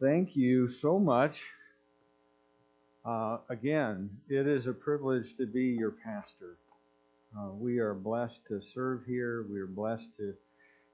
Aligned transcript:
thank 0.00 0.34
you 0.34 0.68
so 0.68 0.98
much. 0.98 1.36
Uh, 3.04 3.38
again, 3.48 4.10
it 4.28 4.46
is 4.46 4.66
a 4.66 4.72
privilege 4.72 5.36
to 5.36 5.46
be 5.46 5.64
your 5.64 5.90
pastor. 5.90 6.56
Uh, 7.38 7.50
we 7.52 7.78
are 7.78 7.94
blessed 7.94 8.40
to 8.48 8.60
serve 8.74 9.04
here. 9.06 9.44
We 9.50 9.60
are 9.60 9.66
blessed 9.66 10.08
to 10.18 10.34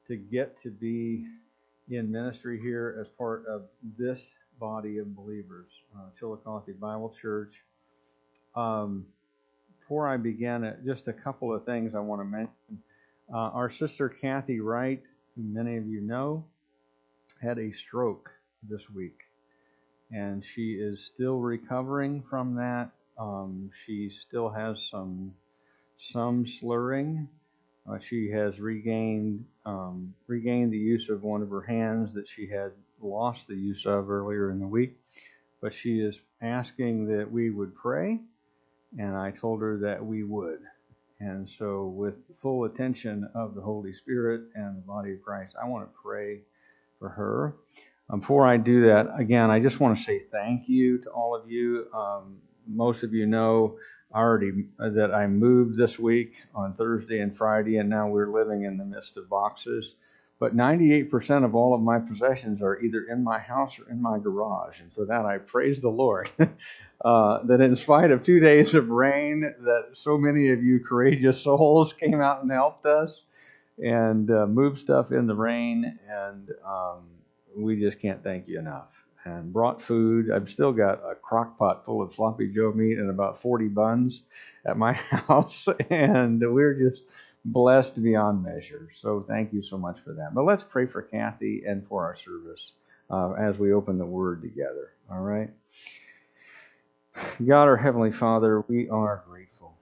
to 0.08 0.16
get 0.16 0.61
to 0.62 0.71
be 0.71 1.27
in 1.90 2.12
ministry 2.12 2.61
here 2.61 2.96
as 3.00 3.08
part 3.19 3.45
of 3.46 3.62
this 3.98 4.21
body 4.61 4.99
of 4.99 5.17
believers, 5.17 5.67
uh, 5.97 6.11
Chillicothe 6.17 6.79
Bible 6.79 7.13
Church. 7.21 7.53
Um, 8.54 9.04
before 9.81 10.07
I 10.07 10.17
begin, 10.17 10.63
uh, 10.63 10.77
just 10.85 11.09
a 11.09 11.13
couple 11.13 11.53
of 11.53 11.65
things 11.65 11.97
I 11.97 12.01
want 12.01 12.21
to 12.21 12.25
mention. 12.25 12.83
Uh, 13.33 13.51
our 13.51 13.69
sister 13.69 14.09
Kathy 14.09 14.61
Wright, 14.61 15.03
who 15.35 15.43
many 15.43 15.77
of 15.77 15.88
you 15.88 16.01
know, 16.01 16.45
had 17.43 17.59
a 17.59 17.73
stroke 17.73 18.30
this 18.69 18.88
week, 18.95 19.19
and 20.12 20.45
she 20.55 20.73
is 20.73 21.04
still 21.04 21.38
recovering 21.38 22.22
from 22.28 22.54
that. 22.56 22.91
Um, 23.18 23.70
she 23.84 24.10
still 24.10 24.50
has 24.50 24.86
some 24.91 25.34
some 26.12 26.46
slurring. 26.46 27.28
Uh, 27.88 27.98
she 27.98 28.30
has 28.30 28.58
regained 28.58 29.44
um, 29.64 30.14
regained 30.27 30.72
the 30.72 30.78
use 30.78 31.08
of 31.08 31.22
one 31.22 31.42
of 31.42 31.50
her 31.50 31.62
hands 31.62 32.12
that 32.14 32.28
she 32.28 32.46
had 32.46 32.72
lost 33.00 33.46
the 33.46 33.55
use 33.55 33.86
of 33.86 34.10
earlier 34.10 34.50
in 34.50 34.58
the 34.58 34.66
week. 34.66 34.96
But 35.60 35.74
she 35.74 36.00
is 36.00 36.20
asking 36.42 37.06
that 37.06 37.30
we 37.30 37.50
would 37.50 37.74
pray, 37.74 38.20
and 38.98 39.16
I 39.16 39.30
told 39.30 39.60
her 39.62 39.78
that 39.78 40.05
we 40.05 40.22
would. 40.22 40.60
And 41.19 41.48
so, 41.48 41.86
with 41.86 42.28
the 42.28 42.34
full 42.34 42.64
attention 42.64 43.28
of 43.34 43.55
the 43.55 43.62
Holy 43.62 43.94
Spirit 43.94 44.42
and 44.55 44.77
the 44.77 44.83
body 44.83 45.14
of 45.14 45.22
Christ, 45.22 45.55
I 45.60 45.66
want 45.66 45.88
to 45.88 45.98
pray 46.02 46.41
for 46.98 47.08
her. 47.08 47.55
Um, 48.09 48.20
before 48.20 48.46
I 48.46 48.56
do 48.56 48.87
that, 48.87 49.09
again, 49.19 49.51
I 49.51 49.60
just 49.60 49.80
want 49.80 49.98
to 49.98 50.05
say 50.05 50.23
thank 50.30 50.69
you 50.69 50.98
to 50.98 51.10
all 51.10 51.34
of 51.34 51.51
you. 51.51 51.87
Um, 51.92 52.37
most 52.69 53.03
of 53.03 53.12
you 53.12 53.27
know 53.27 53.78
already 54.14 54.53
uh, 54.78 54.91
that 54.91 55.12
I 55.12 55.27
moved 55.27 55.77
this 55.77 55.98
week 55.98 56.34
on 56.55 56.75
Thursday 56.75 57.20
and 57.20 57.36
Friday, 57.36 57.78
and 57.78 57.89
now 57.91 58.08
we're 58.08 58.33
living 58.33 58.64
in 58.64 58.77
the 58.77 58.84
midst 58.84 59.17
of 59.17 59.28
boxes. 59.28 59.95
But 60.39 60.55
98% 60.55 61.45
of 61.45 61.55
all 61.55 61.75
of 61.75 61.80
my 61.80 61.98
possessions 61.98 62.61
are 62.61 62.78
either 62.80 63.05
in 63.11 63.25
my 63.25 63.39
house 63.39 63.78
or 63.80 63.91
in 63.91 64.00
my 64.00 64.19
garage, 64.19 64.80
and 64.80 64.92
for 64.92 65.06
that 65.06 65.25
I 65.25 65.39
praise 65.39 65.80
the 65.80 65.89
Lord. 65.89 66.30
uh, 67.05 67.42
that 67.45 67.61
in 67.61 67.75
spite 67.75 68.11
of 68.11 68.23
two 68.23 68.39
days 68.39 68.75
of 68.75 68.91
rain, 68.91 69.41
that 69.41 69.91
so 69.95 70.19
many 70.19 70.50
of 70.50 70.62
you 70.62 70.80
courageous 70.80 71.41
souls 71.41 71.92
came 72.00 72.20
out 72.20 72.42
and 72.42 72.52
helped 72.52 72.86
us 72.86 73.23
and 73.78 74.30
uh, 74.30 74.47
moved 74.47 74.78
stuff 74.78 75.11
in 75.11 75.27
the 75.27 75.34
rain, 75.34 75.98
and 76.08 76.50
um, 76.67 77.05
we 77.56 77.80
just 77.80 78.00
can't 78.00 78.22
thank 78.22 78.48
you 78.48 78.58
enough 78.58 79.06
and 79.24 79.52
brought 79.52 79.82
food. 79.82 80.30
I've 80.30 80.50
still 80.50 80.72
got 80.72 81.00
a 81.04 81.14
crock 81.14 81.58
pot 81.58 81.84
full 81.84 82.02
of 82.02 82.14
sloppy 82.14 82.48
Joe 82.48 82.72
meat 82.72 82.98
and 82.98 83.10
about 83.10 83.40
40 83.42 83.68
buns 83.68 84.22
at 84.64 84.78
my 84.78 84.92
house, 84.94 85.68
and 85.90 86.40
we're 86.40 86.74
just 86.74 87.04
blessed 87.44 88.02
beyond 88.02 88.44
measure. 88.44 88.88
So 89.00 89.24
thank 89.28 89.52
you 89.52 89.62
so 89.62 89.78
much 89.78 90.00
for 90.00 90.12
that. 90.14 90.34
But 90.34 90.44
let's 90.44 90.64
pray 90.64 90.86
for 90.86 91.02
Kathy 91.02 91.64
and 91.66 91.86
for 91.86 92.04
our 92.04 92.14
service 92.14 92.72
uh, 93.10 93.32
as 93.32 93.58
we 93.58 93.72
open 93.72 93.98
the 93.98 94.06
Word 94.06 94.42
together. 94.42 94.92
All 95.10 95.20
right. 95.20 95.50
God, 97.46 97.64
our 97.64 97.77
Heavenly 97.77 98.12
Father, 98.12 98.60
we 98.68 98.88
are 98.90 99.24
grateful. 99.28 99.74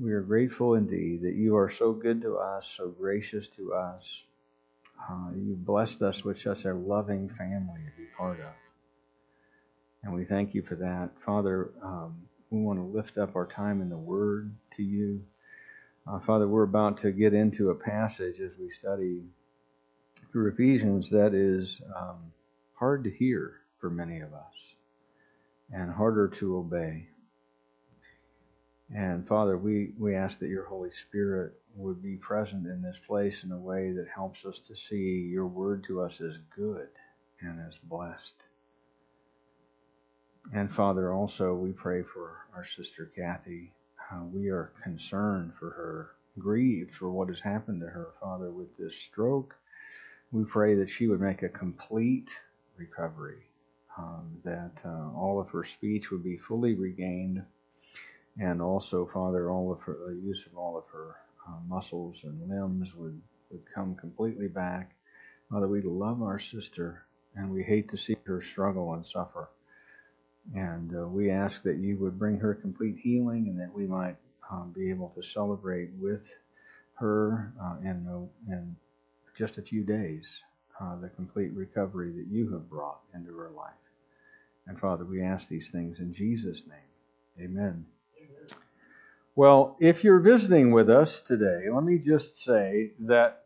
We 0.00 0.12
are 0.12 0.22
grateful 0.22 0.74
indeed 0.74 1.22
that 1.22 1.34
you 1.34 1.56
are 1.56 1.70
so 1.70 1.92
good 1.92 2.22
to 2.22 2.36
us, 2.36 2.72
so 2.76 2.88
gracious 2.88 3.48
to 3.48 3.74
us. 3.74 4.22
Uh, 5.08 5.30
you've 5.36 5.64
blessed 5.64 6.02
us 6.02 6.24
with 6.24 6.40
such 6.40 6.64
a 6.64 6.74
loving 6.74 7.28
family 7.28 7.80
to 7.84 8.02
be 8.02 8.08
part 8.16 8.38
of. 8.40 8.52
And 10.02 10.14
we 10.14 10.24
thank 10.24 10.54
you 10.54 10.62
for 10.62 10.76
that. 10.76 11.10
Father, 11.24 11.70
um, 11.82 12.22
we 12.50 12.60
want 12.60 12.78
to 12.78 12.84
lift 12.84 13.18
up 13.18 13.36
our 13.36 13.46
time 13.46 13.80
in 13.80 13.88
the 13.88 13.96
Word 13.96 14.54
to 14.76 14.82
you. 14.82 15.22
Uh, 16.06 16.18
Father, 16.20 16.48
we're 16.48 16.62
about 16.62 16.98
to 16.98 17.12
get 17.12 17.34
into 17.34 17.70
a 17.70 17.74
passage 17.74 18.40
as 18.40 18.52
we 18.58 18.70
study 18.70 19.22
through 20.32 20.50
Ephesians 20.50 21.10
that 21.10 21.34
is 21.34 21.80
um, 21.96 22.32
hard 22.74 23.04
to 23.04 23.10
hear 23.10 23.56
for 23.78 23.90
many 23.90 24.20
of 24.20 24.32
us 24.32 24.74
and 25.72 25.92
harder 25.92 26.28
to 26.28 26.56
obey. 26.56 27.06
And 28.94 29.26
Father, 29.26 29.56
we, 29.56 29.92
we 29.98 30.16
ask 30.16 30.40
that 30.40 30.48
your 30.48 30.64
Holy 30.64 30.90
Spirit 30.90 31.52
would 31.76 32.02
be 32.02 32.16
present 32.16 32.66
in 32.66 32.82
this 32.82 32.98
place 33.06 33.44
in 33.44 33.52
a 33.52 33.58
way 33.58 33.92
that 33.92 34.08
helps 34.12 34.44
us 34.44 34.58
to 34.66 34.74
see 34.74 35.28
your 35.30 35.46
word 35.46 35.84
to 35.84 36.00
us 36.00 36.20
as 36.20 36.38
good 36.56 36.88
and 37.40 37.60
as 37.60 37.74
blessed. 37.84 38.34
And 40.52 40.72
Father, 40.72 41.12
also 41.12 41.54
we 41.54 41.70
pray 41.70 42.02
for 42.02 42.38
our 42.54 42.64
sister 42.66 43.10
Kathy. 43.14 43.72
Uh, 44.10 44.24
we 44.32 44.48
are 44.48 44.72
concerned 44.82 45.52
for 45.58 45.70
her, 45.70 46.10
grieved 46.38 46.94
for 46.96 47.10
what 47.10 47.28
has 47.28 47.40
happened 47.40 47.80
to 47.82 47.86
her, 47.86 48.08
Father, 48.20 48.50
with 48.50 48.76
this 48.76 48.96
stroke. 48.96 49.54
We 50.32 50.44
pray 50.44 50.74
that 50.74 50.90
she 50.90 51.06
would 51.06 51.20
make 51.20 51.42
a 51.42 51.48
complete 51.48 52.30
recovery, 52.76 53.46
um, 53.96 54.38
that 54.44 54.72
uh, 54.84 55.16
all 55.16 55.40
of 55.40 55.50
her 55.50 55.64
speech 55.64 56.10
would 56.10 56.24
be 56.24 56.38
fully 56.38 56.74
regained, 56.74 57.44
and 58.40 58.62
also, 58.62 59.08
Father, 59.12 59.50
all 59.50 59.70
of 59.70 59.80
her 59.82 59.98
the 60.08 60.14
use 60.14 60.46
of 60.46 60.56
all 60.56 60.78
of 60.78 60.84
her 60.92 61.16
uh, 61.46 61.58
muscles 61.68 62.22
and 62.24 62.48
limbs 62.48 62.94
would, 62.94 63.20
would 63.50 63.62
come 63.74 63.94
completely 63.94 64.48
back. 64.48 64.92
Father, 65.50 65.68
we 65.68 65.82
love 65.82 66.22
our 66.22 66.38
sister, 66.38 67.04
and 67.36 67.50
we 67.50 67.62
hate 67.62 67.90
to 67.90 67.98
see 67.98 68.16
her 68.24 68.40
struggle 68.42 68.94
and 68.94 69.06
suffer. 69.06 69.50
And 70.54 70.96
uh, 70.96 71.06
we 71.06 71.30
ask 71.30 71.62
that 71.64 71.76
you 71.76 71.98
would 71.98 72.18
bring 72.18 72.38
her 72.38 72.54
complete 72.54 72.96
healing 73.02 73.48
and 73.48 73.60
that 73.60 73.74
we 73.74 73.86
might 73.86 74.16
um, 74.50 74.72
be 74.74 74.88
able 74.90 75.10
to 75.16 75.22
celebrate 75.22 75.90
with 75.98 76.26
her 76.94 77.52
uh, 77.62 77.76
in, 77.82 78.06
uh, 78.08 78.52
in 78.52 78.74
just 79.36 79.58
a 79.58 79.62
few 79.62 79.84
days 79.84 80.24
uh, 80.80 80.96
the 80.96 81.10
complete 81.10 81.52
recovery 81.52 82.10
that 82.12 82.26
you 82.28 82.50
have 82.52 82.70
brought 82.70 83.00
into 83.14 83.36
her 83.36 83.50
life. 83.50 83.74
And 84.66 84.80
Father, 84.80 85.04
we 85.04 85.22
ask 85.22 85.48
these 85.48 85.68
things 85.70 85.98
in 85.98 86.14
Jesus' 86.14 86.62
name. 86.66 87.46
Amen. 87.46 87.84
Well, 89.40 89.78
if 89.80 90.04
you're 90.04 90.20
visiting 90.20 90.70
with 90.70 90.90
us 90.90 91.22
today, 91.22 91.70
let 91.72 91.82
me 91.82 91.96
just 91.96 92.36
say 92.36 92.90
that 92.98 93.44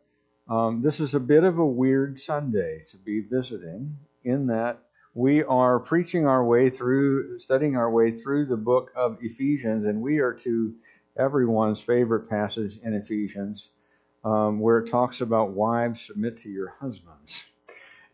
um, 0.49 0.81
this 0.81 0.99
is 0.99 1.15
a 1.15 1.21
bit 1.21 1.45
of 1.45 1.57
a 1.57 1.65
weird 1.65 2.19
Sunday 2.19 2.83
to 2.91 2.97
be 2.97 3.21
visiting, 3.21 3.95
in 4.25 4.47
that 4.47 4.79
we 5.13 5.41
are 5.41 5.79
preaching 5.79 6.27
our 6.27 6.43
way 6.43 6.69
through, 6.69 7.39
studying 7.39 7.77
our 7.77 7.89
way 7.89 8.11
through 8.11 8.47
the 8.47 8.57
book 8.57 8.91
of 8.93 9.19
Ephesians, 9.21 9.85
and 9.85 10.01
we 10.01 10.19
are 10.19 10.33
to 10.33 10.73
everyone's 11.17 11.79
favorite 11.79 12.29
passage 12.29 12.77
in 12.83 12.93
Ephesians, 12.93 13.69
um, 14.25 14.59
where 14.59 14.79
it 14.79 14.91
talks 14.91 15.21
about 15.21 15.51
wives 15.51 16.01
submit 16.01 16.39
to 16.39 16.49
your 16.49 16.75
husbands. 16.81 17.45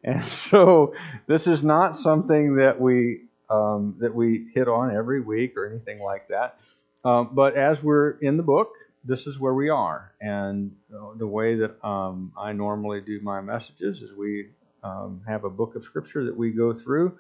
And 0.03 0.21
so, 0.21 0.93
this 1.27 1.47
is 1.47 1.63
not 1.63 1.95
something 1.95 2.57
that 2.57 2.79
we 2.79 3.21
um, 3.51 3.95
that 3.99 4.13
we 4.15 4.47
hit 4.53 4.67
on 4.67 4.95
every 4.95 5.19
week 5.19 5.57
or 5.57 5.67
anything 5.67 5.99
like 5.99 6.27
that. 6.29 6.57
Um, 7.03 7.29
but 7.33 7.55
as 7.55 7.81
we're 7.81 8.11
in 8.19 8.37
the 8.37 8.43
book, 8.43 8.73
this 9.03 9.25
is 9.27 9.39
where 9.39 9.53
we 9.53 9.69
are. 9.69 10.13
And 10.21 10.75
uh, 10.93 11.13
the 11.17 11.27
way 11.27 11.55
that 11.55 11.83
um, 11.85 12.31
I 12.37 12.53
normally 12.53 13.01
do 13.01 13.19
my 13.21 13.41
messages 13.41 14.01
is 14.01 14.13
we 14.13 14.49
um, 14.83 15.21
have 15.27 15.43
a 15.43 15.49
book 15.49 15.75
of 15.75 15.83
scripture 15.83 16.25
that 16.25 16.35
we 16.35 16.51
go 16.51 16.73
through, 16.73 17.17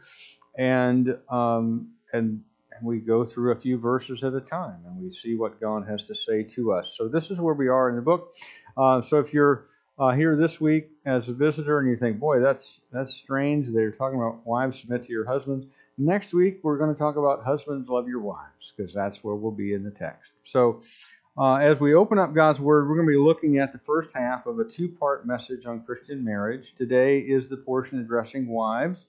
and 0.57 1.17
um, 1.29 1.89
and 2.13 2.43
we 2.83 2.99
go 2.99 3.23
through 3.25 3.51
a 3.51 3.55
few 3.55 3.77
verses 3.77 4.23
at 4.23 4.33
a 4.33 4.41
time, 4.41 4.77
and 4.85 4.97
we 5.03 5.13
see 5.13 5.35
what 5.35 5.59
God 5.59 5.87
has 5.87 6.03
to 6.03 6.15
say 6.15 6.43
to 6.43 6.73
us. 6.73 6.95
So 6.97 7.07
this 7.07 7.29
is 7.29 7.39
where 7.39 7.53
we 7.53 7.67
are 7.67 7.89
in 7.89 7.95
the 7.95 8.01
book. 8.01 8.35
Uh, 8.75 9.01
so 9.01 9.19
if 9.19 9.33
you're 9.33 9.67
uh, 9.99 10.11
here 10.11 10.35
this 10.35 10.59
week 10.59 10.89
as 11.05 11.27
a 11.27 11.33
visitor 11.33 11.79
and 11.79 11.89
you 11.89 11.95
think, 11.95 12.19
boy, 12.19 12.39
that's 12.39 12.79
that's 12.91 13.13
strange. 13.13 13.67
They're 13.71 13.91
talking 13.91 14.19
about 14.19 14.45
wives 14.45 14.79
submit 14.79 15.05
to 15.05 15.11
your 15.11 15.25
husbands. 15.25 15.67
Next 16.03 16.33
week 16.33 16.61
we're 16.63 16.79
going 16.79 16.91
to 16.91 16.97
talk 16.97 17.15
about 17.15 17.43
husbands 17.43 17.87
love 17.87 18.07
your 18.07 18.21
wives 18.21 18.73
because 18.75 18.91
that's 18.91 19.23
where 19.23 19.35
we'll 19.35 19.51
be 19.51 19.75
in 19.75 19.83
the 19.83 19.91
text. 19.91 20.31
So 20.45 20.81
uh, 21.37 21.57
as 21.57 21.79
we 21.79 21.93
open 21.93 22.17
up 22.17 22.33
God's 22.33 22.59
Word, 22.59 22.89
we're 22.89 22.95
going 22.95 23.05
to 23.05 23.11
be 23.11 23.23
looking 23.23 23.59
at 23.59 23.71
the 23.71 23.77
first 23.85 24.09
half 24.15 24.47
of 24.47 24.57
a 24.57 24.63
two 24.63 24.89
part 24.89 25.27
message 25.27 25.67
on 25.67 25.83
Christian 25.83 26.25
marriage. 26.25 26.73
Today 26.75 27.19
is 27.19 27.49
the 27.49 27.57
portion 27.57 27.99
addressing 27.99 28.47
wives, 28.47 29.05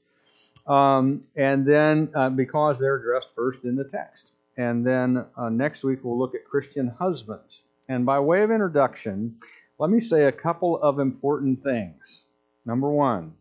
um, 0.67 1.23
and 1.35 1.67
then 1.67 2.11
uh, 2.15 2.29
because 2.29 2.79
they're 2.79 2.97
addressed 2.97 3.31
first 3.35 3.65
in 3.65 3.75
the 3.75 3.85
text. 3.85 4.27
And 4.59 4.87
then 4.87 5.25
uh, 5.35 5.49
next 5.49 5.85
week 5.85 6.01
we'll 6.03 6.19
look 6.19 6.35
at 6.35 6.45
Christian 6.45 6.89
husbands. 6.99 7.63
And 7.89 8.05
by 8.05 8.21
way 8.21 8.43
of 8.43 8.51
introduction, 8.51 9.37
let 9.79 9.89
me 9.89 10.01
say 10.03 10.25
a 10.25 10.33
couple 10.33 10.79
of 10.83 10.99
important 10.99 11.65
things. 11.65 12.25
Number 12.67 12.91
one, 12.91 13.33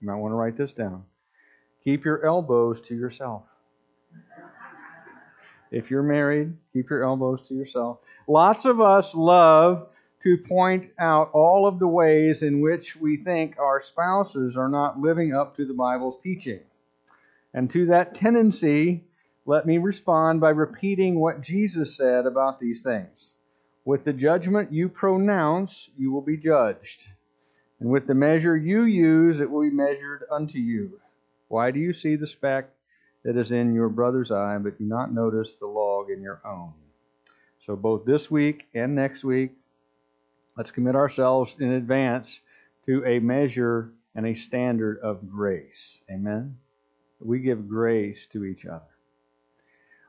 you 0.00 0.06
might 0.06 0.14
want 0.14 0.30
to 0.30 0.36
write 0.36 0.56
this 0.56 0.70
down 0.70 1.02
keep 1.84 2.04
your 2.04 2.26
elbows 2.26 2.80
to 2.80 2.94
yourself. 2.94 3.42
If 5.70 5.90
you're 5.90 6.02
married, 6.02 6.56
keep 6.72 6.90
your 6.90 7.04
elbows 7.04 7.46
to 7.48 7.54
yourself. 7.54 7.98
Lots 8.26 8.64
of 8.64 8.80
us 8.80 9.14
love 9.14 9.88
to 10.22 10.38
point 10.38 10.90
out 10.98 11.30
all 11.34 11.66
of 11.66 11.78
the 11.78 11.86
ways 11.86 12.42
in 12.42 12.60
which 12.60 12.96
we 12.96 13.18
think 13.18 13.58
our 13.58 13.82
spouses 13.82 14.56
are 14.56 14.68
not 14.68 14.98
living 14.98 15.34
up 15.34 15.56
to 15.56 15.66
the 15.66 15.74
Bible's 15.74 16.18
teaching. 16.22 16.60
And 17.52 17.70
to 17.72 17.86
that 17.86 18.14
tendency, 18.14 19.04
let 19.46 19.66
me 19.66 19.78
respond 19.78 20.40
by 20.40 20.50
repeating 20.50 21.20
what 21.20 21.42
Jesus 21.42 21.96
said 21.96 22.24
about 22.24 22.58
these 22.58 22.80
things. 22.80 23.34
With 23.84 24.04
the 24.04 24.14
judgment 24.14 24.72
you 24.72 24.88
pronounce, 24.88 25.90
you 25.98 26.10
will 26.10 26.22
be 26.22 26.38
judged. 26.38 27.02
And 27.80 27.90
with 27.90 28.06
the 28.06 28.14
measure 28.14 28.56
you 28.56 28.84
use, 28.84 29.40
it 29.40 29.50
will 29.50 29.62
be 29.62 29.70
measured 29.70 30.24
unto 30.30 30.58
you. 30.58 31.00
Why 31.48 31.70
do 31.70 31.80
you 31.80 31.92
see 31.92 32.16
the 32.16 32.26
speck 32.26 32.70
that 33.24 33.36
is 33.36 33.50
in 33.50 33.74
your 33.74 33.88
brother's 33.88 34.30
eye, 34.30 34.58
but 34.58 34.78
do 34.78 34.84
not 34.84 35.12
notice 35.12 35.56
the 35.56 35.66
log 35.66 36.10
in 36.10 36.22
your 36.22 36.40
own? 36.44 36.72
So, 37.66 37.76
both 37.76 38.04
this 38.04 38.30
week 38.30 38.66
and 38.74 38.94
next 38.94 39.24
week, 39.24 39.52
let's 40.56 40.70
commit 40.70 40.94
ourselves 40.94 41.54
in 41.58 41.72
advance 41.72 42.40
to 42.86 43.04
a 43.06 43.18
measure 43.18 43.92
and 44.14 44.26
a 44.26 44.34
standard 44.34 44.98
of 45.00 45.30
grace. 45.30 45.98
Amen? 46.10 46.56
We 47.20 47.40
give 47.40 47.68
grace 47.68 48.18
to 48.32 48.44
each 48.44 48.66
other. 48.66 48.82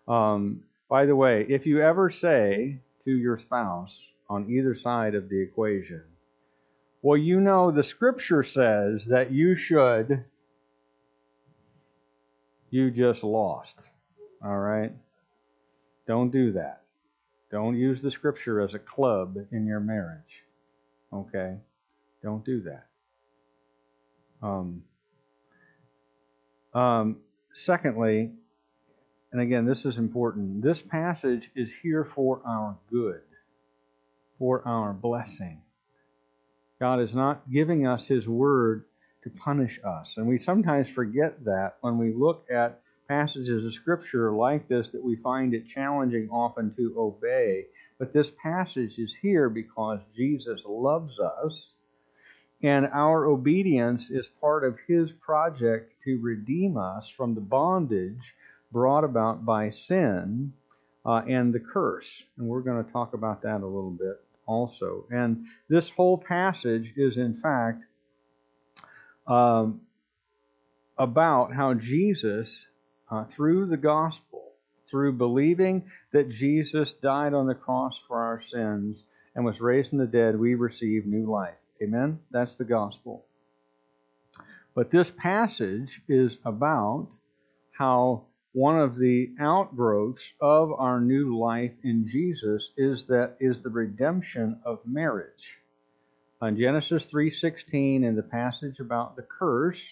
Um, 0.08 0.64
by 0.90 1.06
the 1.06 1.16
way, 1.16 1.46
if 1.50 1.66
you 1.66 1.82
ever 1.82 2.10
say 2.10 2.80
to 3.06 3.12
your 3.12 3.38
spouse 3.38 3.98
on 4.30 4.50
either 4.50 4.76
side 4.76 5.16
of 5.16 5.30
the 5.30 5.42
equation, 5.42 6.04
well, 7.02 7.18
you 7.18 7.40
know, 7.40 7.72
the 7.72 7.84
scripture 7.84 8.44
says 8.44 9.06
that 9.06 9.32
you 9.32 9.56
should, 9.56 10.26
you 12.70 12.92
just 12.92 13.24
lost. 13.24 13.76
All 14.44 14.58
right? 14.58 14.92
Don't 16.08 16.32
do 16.32 16.52
that. 16.54 16.82
Don't 17.52 17.76
use 17.76 18.02
the 18.02 18.12
scripture 18.12 18.62
as 18.62 18.74
a 18.74 18.80
club 18.80 19.38
in 19.52 19.66
your 19.66 19.80
marriage. 19.80 20.44
Okay? 21.14 21.58
Don't 22.22 22.44
do 22.46 22.62
that. 22.62 22.86
Um, 24.42 24.84
um, 26.74 27.18
secondly, 27.54 28.32
and 29.32 29.42
again, 29.42 29.66
this 29.66 29.86
is 29.86 29.98
important, 29.98 30.62
this 30.62 30.82
passage 30.82 31.50
is 31.56 31.70
here 31.82 32.06
for 32.06 32.42
our 32.46 32.78
good, 32.92 33.22
for 34.38 34.66
our 34.68 34.94
blessing. 34.94 35.62
God 36.80 37.00
is 37.02 37.14
not 37.14 37.50
giving 37.50 37.88
us 37.88 38.06
His 38.06 38.28
word 38.28 38.86
to 39.26 39.32
punish 39.32 39.80
us. 39.84 40.14
And 40.18 40.28
we 40.28 40.38
sometimes 40.38 40.88
forget 40.88 41.44
that 41.46 41.78
when 41.82 41.98
we 41.98 42.14
look 42.14 42.46
at 42.50 42.80
passages 43.08 43.66
of 43.66 43.74
Scripture 43.74 44.32
like 44.32 44.68
this 44.68 44.92
that 44.92 45.04
we 45.04 45.16
find 45.18 45.54
it 45.54 45.68
challenging 45.68 46.30
often 46.30 46.74
to 46.76 46.94
obey. 46.98 47.66
But 47.98 48.14
this 48.14 48.32
passage 48.42 48.98
is 49.00 49.16
here 49.22 49.50
because 49.50 50.00
Jesus 50.16 50.62
loves 50.68 51.20
us, 51.20 51.72
and 52.62 52.88
our 52.94 53.26
obedience 53.26 54.10
is 54.10 54.28
part 54.40 54.64
of 54.64 54.78
His 54.88 55.12
project 55.14 55.94
to 56.04 56.20
redeem 56.22 56.78
us 56.78 57.10
from 57.10 57.34
the 57.34 57.42
bondage 57.42 58.34
brought 58.72 59.04
about 59.04 59.44
by 59.44 59.72
sin 59.72 60.54
uh, 61.06 61.22
and 61.28 61.54
the 61.54 61.60
curse. 61.60 62.24
And 62.38 62.48
we're 62.48 62.62
going 62.62 62.84
to 62.84 62.92
talk 62.92 63.14
about 63.14 63.42
that 63.42 63.62
a 63.62 63.66
little 63.66 63.92
bit 63.98 64.22
also. 64.46 65.06
And 65.10 65.46
this 65.70 65.90
whole 65.90 66.18
passage 66.18 66.94
is, 66.96 67.18
in 67.18 67.40
fact, 67.42 67.84
um, 69.28 69.82
about 70.98 71.54
how 71.54 71.74
Jesus, 71.74 72.66
uh, 73.10 73.26
through 73.26 73.68
the 73.68 73.78
gospel, 73.78 74.54
through 74.90 75.14
believing 75.14 75.84
that 76.14 76.30
Jesus 76.30 76.94
died 77.02 77.34
on 77.34 77.48
the 77.48 77.56
cross 77.56 78.00
for 78.08 78.22
our 78.22 78.40
sins 78.40 79.04
and 79.36 79.44
was 79.44 79.60
raised 79.60 79.90
from 79.90 79.98
the 79.98 80.06
dead, 80.06 80.40
we 80.40 80.56
receive 80.56 81.06
new 81.06 81.30
life. 81.30 81.56
Amen? 81.82 82.20
That's 82.32 82.56
the 82.56 82.66
gospel. 82.66 83.26
But 84.74 84.92
this 84.92 85.12
passage 85.18 86.02
is 86.08 86.38
about 86.46 87.10
how 87.72 88.26
one 88.54 88.80
of 88.80 88.98
the 88.98 89.32
outgrowths 89.40 90.32
of 90.40 90.72
our 90.72 91.02
new 91.02 91.38
life 91.38 91.74
in 91.84 92.08
Jesus 92.08 92.72
is 92.78 93.06
that 93.08 93.36
is 93.40 93.62
the 93.62 93.70
redemption 93.70 94.60
of 94.66 94.80
marriage. 94.86 95.60
On 96.46 96.56
Genesis 96.56 97.08
3:16 97.08 98.04
in 98.04 98.16
the 98.16 98.22
passage 98.22 98.80
about 98.80 99.16
the 99.16 99.24
curse, 99.24 99.84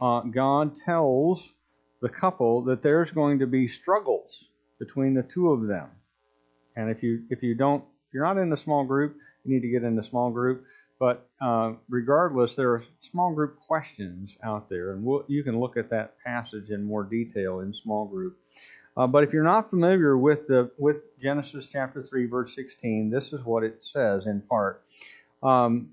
uh, 0.00 0.20
God 0.20 0.76
tells 0.76 1.52
the 2.00 2.08
couple 2.08 2.62
that 2.66 2.80
there's 2.80 3.10
going 3.10 3.40
to 3.40 3.48
be 3.48 3.66
struggles 3.66 4.44
between 4.78 5.14
the 5.14 5.24
two 5.24 5.50
of 5.50 5.66
them. 5.66 5.88
And 6.76 6.90
if 6.90 7.02
you 7.02 7.24
if 7.28 7.42
you 7.42 7.56
don't 7.56 7.82
if 8.06 8.14
you're 8.14 8.24
not 8.24 8.38
in 8.38 8.50
the 8.50 8.56
small 8.56 8.84
group, 8.84 9.16
you 9.42 9.52
need 9.52 9.62
to 9.62 9.68
get 9.68 9.82
in 9.82 9.96
the 9.96 10.04
small 10.04 10.30
group. 10.30 10.64
But 11.00 11.28
uh, 11.40 11.72
regardless, 11.88 12.54
there 12.54 12.70
are 12.70 12.84
small 13.10 13.34
group 13.34 13.58
questions 13.58 14.30
out 14.44 14.68
there, 14.68 14.92
and 14.92 15.04
we'll, 15.04 15.24
you 15.26 15.42
can 15.42 15.58
look 15.58 15.76
at 15.76 15.90
that 15.90 16.14
passage 16.24 16.70
in 16.70 16.84
more 16.84 17.02
detail 17.02 17.58
in 17.58 17.74
small 17.74 18.06
group. 18.06 18.38
Uh, 18.96 19.08
but 19.08 19.24
if 19.24 19.32
you're 19.32 19.42
not 19.42 19.70
familiar 19.70 20.16
with 20.16 20.46
the 20.46 20.70
with 20.78 20.98
Genesis 21.20 21.66
chapter 21.66 22.00
three, 22.00 22.26
verse 22.26 22.54
sixteen, 22.54 23.10
this 23.10 23.32
is 23.32 23.44
what 23.44 23.64
it 23.64 23.80
says 23.82 24.26
in 24.26 24.40
part. 24.42 24.84
Um, 25.44 25.90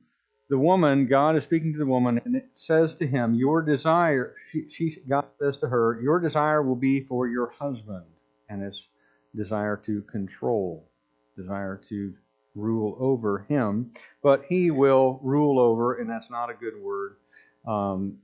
the 0.49 0.57
woman, 0.57 1.07
God 1.07 1.37
is 1.37 1.43
speaking 1.43 1.73
to 1.73 1.79
the 1.79 1.85
woman, 1.85 2.21
and 2.25 2.35
it 2.35 2.49
says 2.55 2.95
to 2.95 3.07
him, 3.07 3.35
"Your 3.35 3.61
desire," 3.61 4.35
she, 4.51 4.67
she 4.69 4.97
God 5.07 5.25
says 5.39 5.57
to 5.57 5.67
her, 5.67 6.01
"Your 6.01 6.19
desire 6.19 6.61
will 6.61 6.75
be 6.75 7.01
for 7.01 7.27
your 7.27 7.51
husband, 7.51 8.05
and 8.49 8.63
it's 8.63 8.81
desire 9.35 9.77
to 9.85 10.01
control, 10.03 10.89
desire 11.37 11.81
to 11.89 12.13
rule 12.55 12.97
over 12.99 13.45
him, 13.47 13.91
but 14.21 14.43
he 14.49 14.71
will 14.71 15.19
rule 15.23 15.59
over, 15.59 15.95
and 15.95 16.09
that's 16.09 16.29
not 16.29 16.49
a 16.49 16.53
good 16.53 16.81
word. 16.81 17.15
Um, 17.65 18.17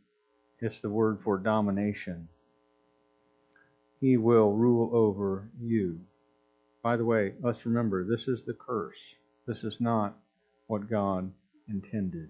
it's 0.59 0.81
the 0.81 0.89
word 0.89 1.19
for 1.23 1.38
domination. 1.38 2.27
He 4.01 4.18
will 4.18 4.51
rule 4.53 4.95
over 4.95 5.50
you. 5.62 6.00
By 6.83 6.97
the 6.97 7.06
way, 7.06 7.33
let's 7.41 7.65
remember 7.65 8.03
this 8.03 8.27
is 8.27 8.39
the 8.45 8.53
curse. 8.53 8.97
This 9.47 9.63
is 9.63 9.77
not 9.80 10.18
what 10.68 10.90
God 10.90 11.31
intended. 11.68 12.30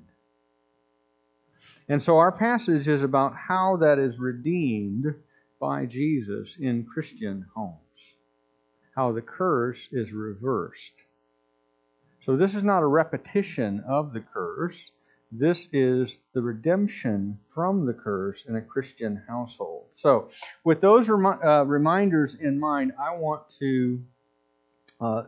And 1.89 2.01
so 2.01 2.18
our 2.18 2.31
passage 2.31 2.88
is 2.88 3.01
about 3.01 3.36
how 3.36 3.78
that 3.78 4.00
is 4.00 4.19
redeemed 4.19 5.16
by 5.60 5.86
Jesus 5.86 6.56
in 6.60 6.86
Christian 6.86 7.45
homes. 7.56 7.78
How 8.95 9.12
the 9.12 9.22
curse 9.22 9.88
is 9.92 10.12
reversed 10.12 10.94
so 12.28 12.36
this 12.36 12.56
is 12.56 12.63
not 12.63 12.84
a 12.84 12.86
repetition 12.86 13.81
of 13.88 14.12
the 14.12 14.19
curse. 14.19 14.92
This 15.31 15.69
is 15.72 16.12
the 16.34 16.42
redemption 16.42 17.39
from 17.56 17.86
the 17.86 17.94
curse 17.94 18.44
in 18.45 18.57
a 18.57 18.62
Christian 18.62 19.24
household. 19.30 19.86
So, 19.95 20.30
with 20.66 20.81
those 20.81 21.07
remi- 21.07 21.41
uh, 21.41 21.63
reminders 21.63 22.36
in 22.36 22.60
mind, 22.60 22.91
I 23.00 23.15
want 23.15 23.44
to 23.60 24.03
uh, 25.00 25.24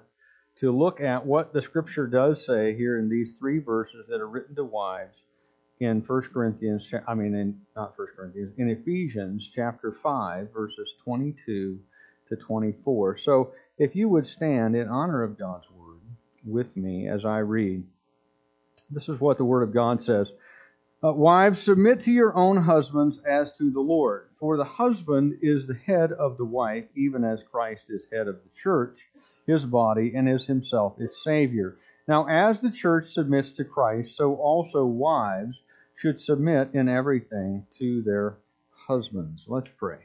to 0.60 0.72
look 0.72 1.02
at 1.02 1.26
what 1.26 1.54
the 1.54 1.62
Scripture 1.62 2.08
does 2.08 2.46
say 2.46 2.76
here 2.76 3.00
in 3.00 3.10
these 3.10 3.34
three 3.40 3.60
verses 3.60 4.06
that 4.10 4.20
are 4.20 4.28
written 4.28 4.56
to 4.56 4.64
wives 4.64 5.16
in 5.80 6.02
1 6.02 6.22
Corinthians. 6.34 6.90
I 7.08 7.14
mean, 7.14 7.36
in 7.36 7.62
not 7.76 7.98
1 7.98 8.08
Corinthians, 8.16 8.54
in 8.58 8.70
Ephesians 8.70 9.50
chapter 9.56 9.96
five, 10.04 10.52
verses 10.54 10.90
22 11.04 11.80
to 12.30 12.36
24. 12.36 13.18
So, 13.18 13.54
if 13.78 13.96
you 13.96 14.10
would 14.10 14.28
stand 14.28 14.76
in 14.76 14.90
honor 14.90 15.24
of 15.24 15.38
God's 15.38 15.70
word 15.72 16.00
with 16.46 16.76
me 16.76 17.08
as 17.08 17.26
I 17.26 17.40
read. 17.40 17.84
This 18.90 19.10
is 19.10 19.20
what 19.20 19.38
the 19.38 19.46
Word 19.46 19.64
of 19.64 19.74
God 19.74 20.02
says. 20.02 20.28
Uh, 21.04 21.14
Wives, 21.14 21.60
submit 21.60 22.02
to 22.02 22.12
your 22.12 22.36
own 22.36 22.58
husbands 22.58 23.20
as 23.20 23.54
to 23.54 23.72
the 23.72 23.80
Lord. 23.80 24.30
For 24.40 24.58
the 24.58 24.66
husband 24.66 25.38
is 25.42 25.66
the 25.66 25.76
head 25.76 26.12
of 26.12 26.38
the 26.38 26.46
wife, 26.46 26.86
even 26.96 27.24
as 27.24 27.44
Christ 27.50 27.84
is 27.90 28.04
head 28.12 28.28
of 28.28 28.36
the 28.36 28.50
church, 28.62 29.00
his 29.50 29.66
body, 29.66 30.14
and 30.16 30.30
is 30.30 30.46
himself 30.46 30.94
its 31.00 31.24
Savior. 31.24 31.78
Now, 32.08 32.28
as 32.28 32.62
the 32.62 32.72
church 32.72 33.14
submits 33.14 33.52
to 33.54 33.64
Christ, 33.64 34.16
so 34.16 34.36
also 34.36 34.86
wives 34.86 35.58
should 35.96 36.22
submit 36.22 36.70
in 36.74 36.88
everything 36.88 37.66
to 37.80 38.02
their 38.04 38.38
husbands. 38.88 39.44
Let's 39.48 39.70
pray. 39.78 40.00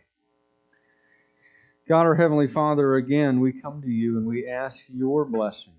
God, 1.88 2.06
our 2.06 2.14
Heavenly 2.14 2.48
Father, 2.48 2.94
again, 2.96 3.40
we 3.40 3.60
come 3.60 3.82
to 3.82 3.90
you 3.90 4.16
and 4.16 4.26
we 4.26 4.48
ask 4.48 4.80
your 4.88 5.24
blessing 5.26 5.74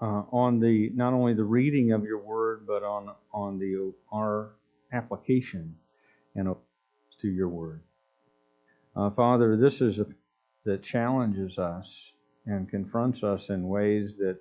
uh, 0.00 0.22
on 0.30 0.60
the 0.60 0.90
not 0.94 1.12
only 1.12 1.34
the 1.34 1.44
reading 1.44 1.92
of 1.92 2.04
your 2.04 2.18
word, 2.18 2.64
but 2.66 2.82
on 2.82 3.10
on 3.32 3.58
the 3.58 3.92
our 4.12 4.50
application 4.92 5.74
and 6.36 6.54
to 7.20 7.28
your 7.28 7.48
word. 7.48 7.80
Uh, 8.94 9.10
Father, 9.10 9.56
this 9.56 9.80
is 9.80 9.98
a, 9.98 10.06
that 10.64 10.82
challenges 10.82 11.58
us 11.58 12.12
and 12.46 12.68
confronts 12.68 13.22
us 13.22 13.50
in 13.50 13.68
ways 13.68 14.16
that 14.18 14.38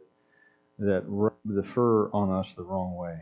that 0.80 1.04
rub 1.08 1.34
the 1.46 1.64
fur 1.64 2.10
on 2.12 2.32
us 2.32 2.54
the 2.56 2.64
wrong 2.64 2.96
way. 2.96 3.20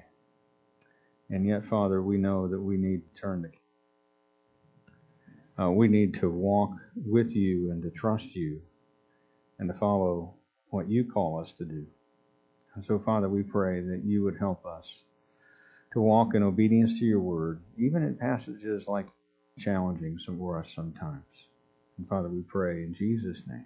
And 1.29 1.45
yet, 1.45 1.65
Father, 1.65 2.01
we 2.01 2.17
know 2.17 2.47
that 2.47 2.59
we 2.59 2.77
need 2.77 3.01
to 3.13 3.21
turn 3.21 3.41
the 3.41 3.51
uh, 5.63 5.69
we 5.69 5.88
need 5.88 6.15
to 6.15 6.29
walk 6.29 6.71
with 6.95 7.35
you 7.35 7.71
and 7.71 7.83
to 7.83 7.91
trust 7.91 8.35
you 8.35 8.61
and 9.59 9.69
to 9.69 9.77
follow 9.77 10.33
what 10.69 10.89
you 10.89 11.03
call 11.03 11.39
us 11.39 11.51
to 11.53 11.65
do. 11.65 11.85
And 12.75 12.83
so, 12.85 13.00
Father, 13.00 13.29
we 13.29 13.43
pray 13.43 13.81
that 13.81 14.03
you 14.05 14.23
would 14.23 14.38
help 14.39 14.65
us 14.65 15.03
to 15.93 16.01
walk 16.01 16.35
in 16.35 16.43
obedience 16.43 16.97
to 17.00 17.05
your 17.05 17.19
word, 17.19 17.61
even 17.77 18.03
in 18.03 18.15
passages 18.15 18.85
like 18.88 19.07
challenging 19.59 20.17
some 20.19 20.38
for 20.38 20.57
us 20.59 20.71
sometimes. 20.73 21.23
And 21.97 22.07
Father, 22.07 22.29
we 22.29 22.41
pray 22.41 22.83
in 22.83 22.95
Jesus' 22.95 23.43
name. 23.47 23.65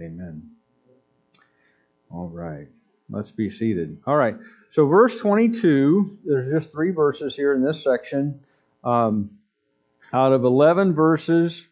Amen. 0.00 0.50
All 2.10 2.28
right. 2.28 2.68
Let's 3.10 3.30
be 3.30 3.50
seated. 3.50 3.98
All 4.06 4.16
right. 4.16 4.36
So, 4.72 4.86
verse 4.86 5.18
22, 5.18 6.18
there's 6.24 6.48
just 6.48 6.72
three 6.72 6.92
verses 6.92 7.36
here 7.36 7.54
in 7.54 7.62
this 7.62 7.82
section. 7.84 8.40
Um, 8.84 9.30
out 10.12 10.32
of 10.32 10.44
11 10.44 10.94
verses 10.94 11.62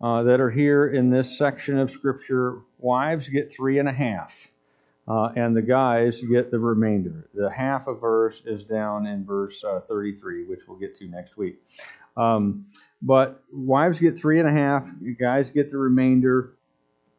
uh, 0.00 0.22
that 0.22 0.40
are 0.40 0.50
here 0.50 0.88
in 0.88 1.10
this 1.10 1.36
section 1.36 1.78
of 1.78 1.90
Scripture, 1.90 2.60
wives 2.78 3.28
get 3.28 3.52
three 3.52 3.78
and 3.78 3.88
a 3.88 3.92
half, 3.92 4.48
uh, 5.06 5.30
and 5.36 5.54
the 5.54 5.62
guys 5.62 6.20
get 6.22 6.50
the 6.50 6.58
remainder. 6.58 7.28
The 7.34 7.50
half 7.50 7.86
a 7.86 7.94
verse 7.94 8.40
is 8.46 8.64
down 8.64 9.06
in 9.06 9.24
verse 9.24 9.62
uh, 9.62 9.80
33, 9.80 10.46
which 10.46 10.60
we'll 10.66 10.78
get 10.78 10.96
to 10.98 11.08
next 11.08 11.36
week. 11.36 11.62
Um, 12.16 12.66
but 13.02 13.42
wives 13.52 13.98
get 13.98 14.18
three 14.18 14.40
and 14.40 14.48
a 14.48 14.52
half, 14.52 14.88
guys 15.18 15.50
get 15.50 15.70
the 15.70 15.78
remainder. 15.78 16.54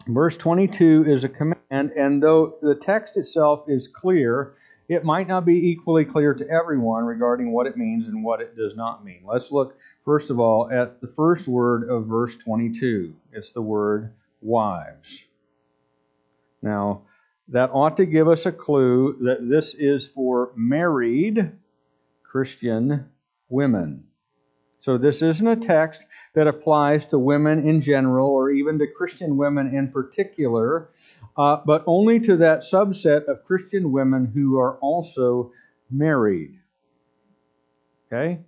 Verse 0.08 0.36
22 0.38 1.06
is 1.08 1.24
a 1.24 1.30
command, 1.30 1.92
and 1.96 2.22
though 2.22 2.56
the 2.62 2.76
text 2.76 3.18
itself 3.18 3.66
is 3.68 3.88
clear, 3.88 4.56
it 4.90 5.06
might 5.06 5.28
not 5.28 5.46
be 5.46 5.70
equally 5.70 6.06
clear 6.06 6.34
to 6.34 6.50
everyone 6.50 7.06
regarding 7.06 7.52
what 7.52 7.68
it 7.68 7.78
means 7.78 8.08
and 8.08 8.24
what 8.24 8.42
it 8.42 8.56
does 8.58 8.76
not 8.76 9.06
mean. 9.06 9.22
Let's 9.26 9.52
look, 9.52 9.78
first 10.04 10.30
of 10.30 10.40
all, 10.40 10.70
at 10.72 11.02
the 11.02 11.08
first 11.16 11.48
word 11.48 11.90
of 11.90 12.08
verse 12.08 12.36
22. 12.38 13.14
It's 13.32 13.52
the 13.52 13.62
word 13.62 14.14
wives. 14.42 15.24
Now, 16.62 17.04
that 17.50 17.70
ought 17.72 17.98
to 17.98 18.06
give 18.06 18.28
us 18.28 18.46
a 18.46 18.52
clue 18.52 19.18
that 19.22 19.48
this 19.48 19.76
is 19.76 20.08
for 20.08 20.52
married 20.56 21.52
Christian 22.24 23.10
women. 23.50 24.06
So, 24.82 24.98
this 24.98 25.22
isn't 25.22 25.48
a 25.48 25.56
text 25.56 26.06
that 26.34 26.48
applies 26.48 27.06
to 27.08 27.20
women 27.20 27.68
in 27.68 27.82
general 27.82 28.30
or 28.30 28.52
even 28.52 28.80
to 28.80 28.88
Christian 28.88 29.38
women 29.38 29.76
in 29.76 29.92
particular, 29.92 30.90
uh, 31.38 31.58
but 31.66 31.84
only 31.86 32.20
to 32.22 32.38
that 32.38 32.64
subset 32.64 33.26
of 33.26 33.46
Christian 33.46 33.92
women 33.92 34.26
who 34.26 34.58
are 34.60 34.78
also 34.78 35.52
married. 35.90 36.58
Okay? 38.08 38.40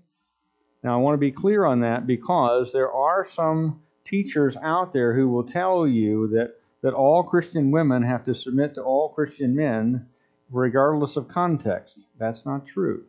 Now, 0.83 0.95
I 0.95 1.01
want 1.01 1.13
to 1.13 1.19
be 1.19 1.31
clear 1.31 1.65
on 1.65 1.81
that 1.81 2.05
because 2.07 2.73
there 2.73 2.91
are 2.91 3.25
some 3.25 3.81
teachers 4.05 4.57
out 4.57 4.91
there 4.91 5.13
who 5.13 5.29
will 5.29 5.45
tell 5.45 5.87
you 5.87 6.27
that, 6.29 6.55
that 6.81 6.93
all 6.93 7.23
Christian 7.23 7.71
women 7.71 8.03
have 8.03 8.25
to 8.25 8.35
submit 8.35 8.75
to 8.75 8.81
all 8.81 9.09
Christian 9.09 9.55
men 9.55 10.07
regardless 10.51 11.15
of 11.15 11.27
context. 11.27 11.99
That's 12.19 12.45
not 12.45 12.65
true. 12.65 13.05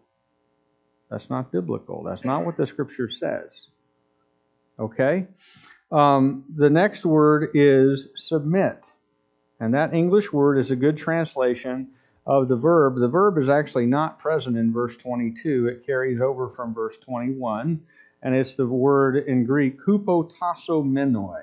That's 1.10 1.30
not 1.30 1.52
biblical. 1.52 2.02
That's 2.02 2.24
not 2.24 2.44
what 2.44 2.56
the 2.56 2.66
scripture 2.66 3.10
says. 3.10 3.68
Okay? 4.78 5.26
Um, 5.92 6.44
the 6.56 6.70
next 6.70 7.04
word 7.04 7.50
is 7.54 8.08
submit. 8.16 8.90
And 9.60 9.74
that 9.74 9.94
English 9.94 10.32
word 10.32 10.58
is 10.58 10.70
a 10.70 10.76
good 10.76 10.96
translation 10.96 11.88
of 12.26 12.48
the 12.48 12.56
verb. 12.56 12.96
The 12.96 13.08
verb 13.08 13.38
is 13.38 13.48
actually 13.48 13.86
not 13.86 14.18
present 14.18 14.56
in 14.56 14.72
verse 14.72 14.96
22, 14.96 15.68
it 15.68 15.86
carries 15.86 16.20
over 16.20 16.48
from 16.48 16.74
verse 16.74 16.96
21. 16.98 17.80
And 18.22 18.34
it's 18.34 18.54
the 18.54 18.66
word 18.66 19.16
in 19.28 19.44
Greek, 19.44 19.78
hupotassomenoi. 19.86 21.42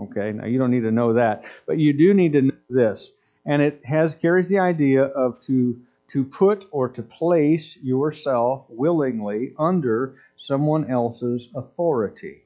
Okay, 0.00 0.32
now 0.32 0.46
you 0.46 0.58
don't 0.58 0.70
need 0.70 0.84
to 0.84 0.90
know 0.90 1.12
that, 1.12 1.44
but 1.66 1.78
you 1.78 1.92
do 1.92 2.14
need 2.14 2.32
to 2.32 2.42
know 2.42 2.54
this. 2.70 3.12
And 3.44 3.60
it 3.60 3.82
has 3.84 4.14
carries 4.14 4.48
the 4.48 4.58
idea 4.58 5.02
of 5.02 5.38
to 5.46 5.78
to 6.12 6.24
put 6.24 6.66
or 6.70 6.88
to 6.90 7.02
place 7.02 7.76
yourself 7.82 8.66
willingly 8.68 9.52
under 9.58 10.16
someone 10.36 10.90
else's 10.90 11.48
authority 11.54 12.42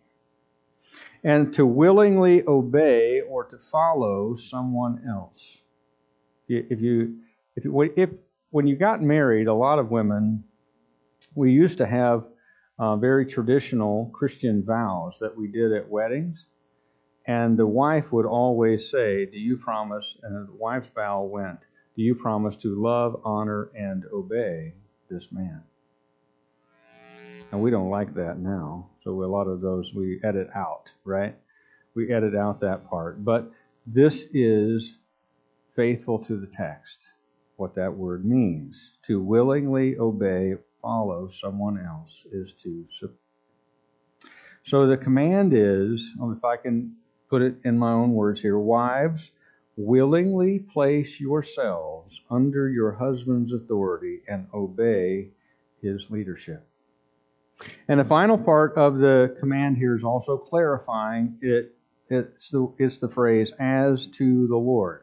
and 1.25 1.52
to 1.52 1.66
willingly 1.66 2.44
obey 2.46 3.20
or 3.28 3.44
to 3.44 3.58
follow 3.58 4.37
someone 4.37 5.02
else. 5.08 5.58
If 6.49 6.80
you, 6.80 7.16
if, 7.56 7.64
you, 7.64 7.92
if 7.96 8.11
when 8.50 8.68
you 8.68 8.76
got 8.76 9.02
married, 9.02 9.49
a 9.49 9.54
lot 9.54 9.80
of 9.80 9.90
women, 9.90 10.44
we 11.35 11.50
used 11.50 11.78
to 11.78 11.87
have 11.87 12.25
uh, 12.78 12.96
very 12.96 13.26
traditional 13.26 14.12
Christian 14.14 14.62
vows 14.64 15.16
that 15.20 15.37
we 15.37 15.49
did 15.49 15.73
at 15.73 15.88
weddings. 15.88 16.44
And 17.26 17.58
the 17.58 17.66
wife 17.66 18.12
would 18.12 18.26
always 18.26 18.88
say, 18.88 19.26
Do 19.26 19.38
you 19.38 19.56
promise? 19.56 20.16
And 20.23 20.46
the 20.46 20.52
wife's 20.52 20.90
vow 20.94 21.25
went, 21.25 21.58
Do 21.97 22.03
you 22.03 22.15
promise 22.15 22.57
to 22.57 22.81
love, 22.81 23.21
honor, 23.25 23.71
and 23.75 24.05
obey 24.12 24.75
this 25.11 25.29
man? 25.33 25.62
And 27.50 27.62
we 27.62 27.71
don't 27.71 27.91
like 27.91 28.15
that 28.15 28.38
now. 28.38 28.91
So 29.03 29.23
a 29.23 29.25
lot 29.25 29.47
of 29.47 29.62
those 29.62 29.95
we 29.95 30.21
edit 30.23 30.49
out, 30.55 30.91
right? 31.05 31.37
We 31.95 32.12
edit 32.12 32.35
out 32.35 32.61
that 32.61 32.91
part. 32.91 33.25
But 33.25 33.50
this 33.87 34.26
is 34.35 34.99
faithful 35.75 36.19
to 36.25 36.38
the 36.38 36.49
text, 36.49 37.07
what 37.57 37.75
that 37.76 37.95
word 37.95 38.26
means. 38.26 38.76
To 39.07 39.21
willingly 39.21 39.97
obey, 39.97 40.55
follow 40.83 41.31
someone 41.31 41.79
else 41.79 42.25
is 42.31 42.53
to 42.62 42.85
support. 42.91 43.21
So 44.67 44.87
the 44.87 44.97
command 44.97 45.53
is, 45.55 46.05
if 46.21 46.45
I 46.45 46.57
can 46.57 46.97
put 47.31 47.41
it 47.41 47.55
in 47.65 47.79
my 47.79 47.93
own 47.93 48.12
words 48.12 48.41
here, 48.41 48.59
wives, 48.59 49.31
willingly 49.76 50.59
place 50.59 51.21
yourselves 51.21 52.21
under 52.30 52.68
your 52.68 52.92
husband's 52.92 53.52
authority 53.52 54.21
and 54.28 54.47
obey 54.54 55.28
his 55.83 56.06
leadership. 56.11 56.66
And 57.88 58.00
the 58.00 58.04
final 58.04 58.38
part 58.38 58.75
of 58.76 58.99
the 58.99 59.37
command 59.40 59.76
here 59.76 59.97
is 59.97 60.04
also 60.04 60.37
clarifying 60.37 61.38
it. 61.40 61.75
It's 62.09 62.50
the, 62.50 62.73
it's 62.78 62.99
the 62.99 63.09
phrase 63.09 63.52
"as 63.59 64.06
to 64.09 64.47
the 64.47 64.56
Lord." 64.56 65.02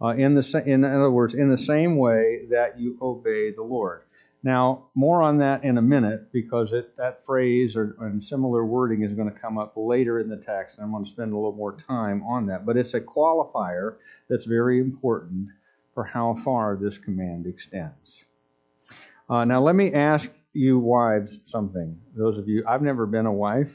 Uh, 0.00 0.08
in 0.08 0.34
the 0.34 0.62
in 0.66 0.84
other 0.84 1.10
words, 1.10 1.34
in 1.34 1.48
the 1.48 1.58
same 1.58 1.96
way 1.96 2.46
that 2.50 2.80
you 2.80 2.98
obey 3.00 3.52
the 3.52 3.62
Lord. 3.62 4.02
Now, 4.44 4.88
more 4.94 5.22
on 5.22 5.38
that 5.38 5.62
in 5.62 5.78
a 5.78 5.82
minute 5.82 6.32
because 6.32 6.72
it, 6.72 6.96
that 6.96 7.24
phrase 7.24 7.76
or 7.76 7.96
and 8.00 8.22
similar 8.22 8.64
wording 8.64 9.02
is 9.02 9.12
going 9.12 9.32
to 9.32 9.38
come 9.38 9.56
up 9.56 9.74
later 9.76 10.18
in 10.18 10.28
the 10.28 10.36
text, 10.36 10.76
and 10.76 10.84
I'm 10.84 10.90
going 10.90 11.04
to 11.04 11.10
spend 11.10 11.32
a 11.32 11.36
little 11.36 11.54
more 11.54 11.76
time 11.86 12.24
on 12.24 12.46
that. 12.46 12.66
But 12.66 12.76
it's 12.76 12.94
a 12.94 13.00
qualifier 13.00 13.96
that's 14.28 14.44
very 14.44 14.80
important 14.80 15.48
for 15.94 16.02
how 16.04 16.34
far 16.44 16.76
this 16.76 16.98
command 16.98 17.46
extends. 17.46 18.18
Uh, 19.30 19.44
now, 19.44 19.62
let 19.62 19.76
me 19.76 19.92
ask 19.92 20.28
you 20.52 20.78
wives 20.78 21.38
something. 21.46 22.00
Those 22.16 22.36
of 22.36 22.48
you, 22.48 22.64
I've 22.68 22.82
never 22.82 23.06
been 23.06 23.26
a 23.26 23.32
wife. 23.32 23.70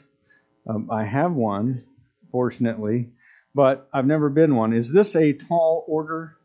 Um, 0.68 0.90
I 0.92 1.04
have 1.04 1.32
one, 1.32 1.84
fortunately, 2.30 3.08
but 3.54 3.88
I've 3.92 4.06
never 4.06 4.28
been 4.28 4.54
one. 4.54 4.74
Is 4.74 4.92
this 4.92 5.16
a 5.16 5.32
tall 5.32 5.84
order? 5.88 6.36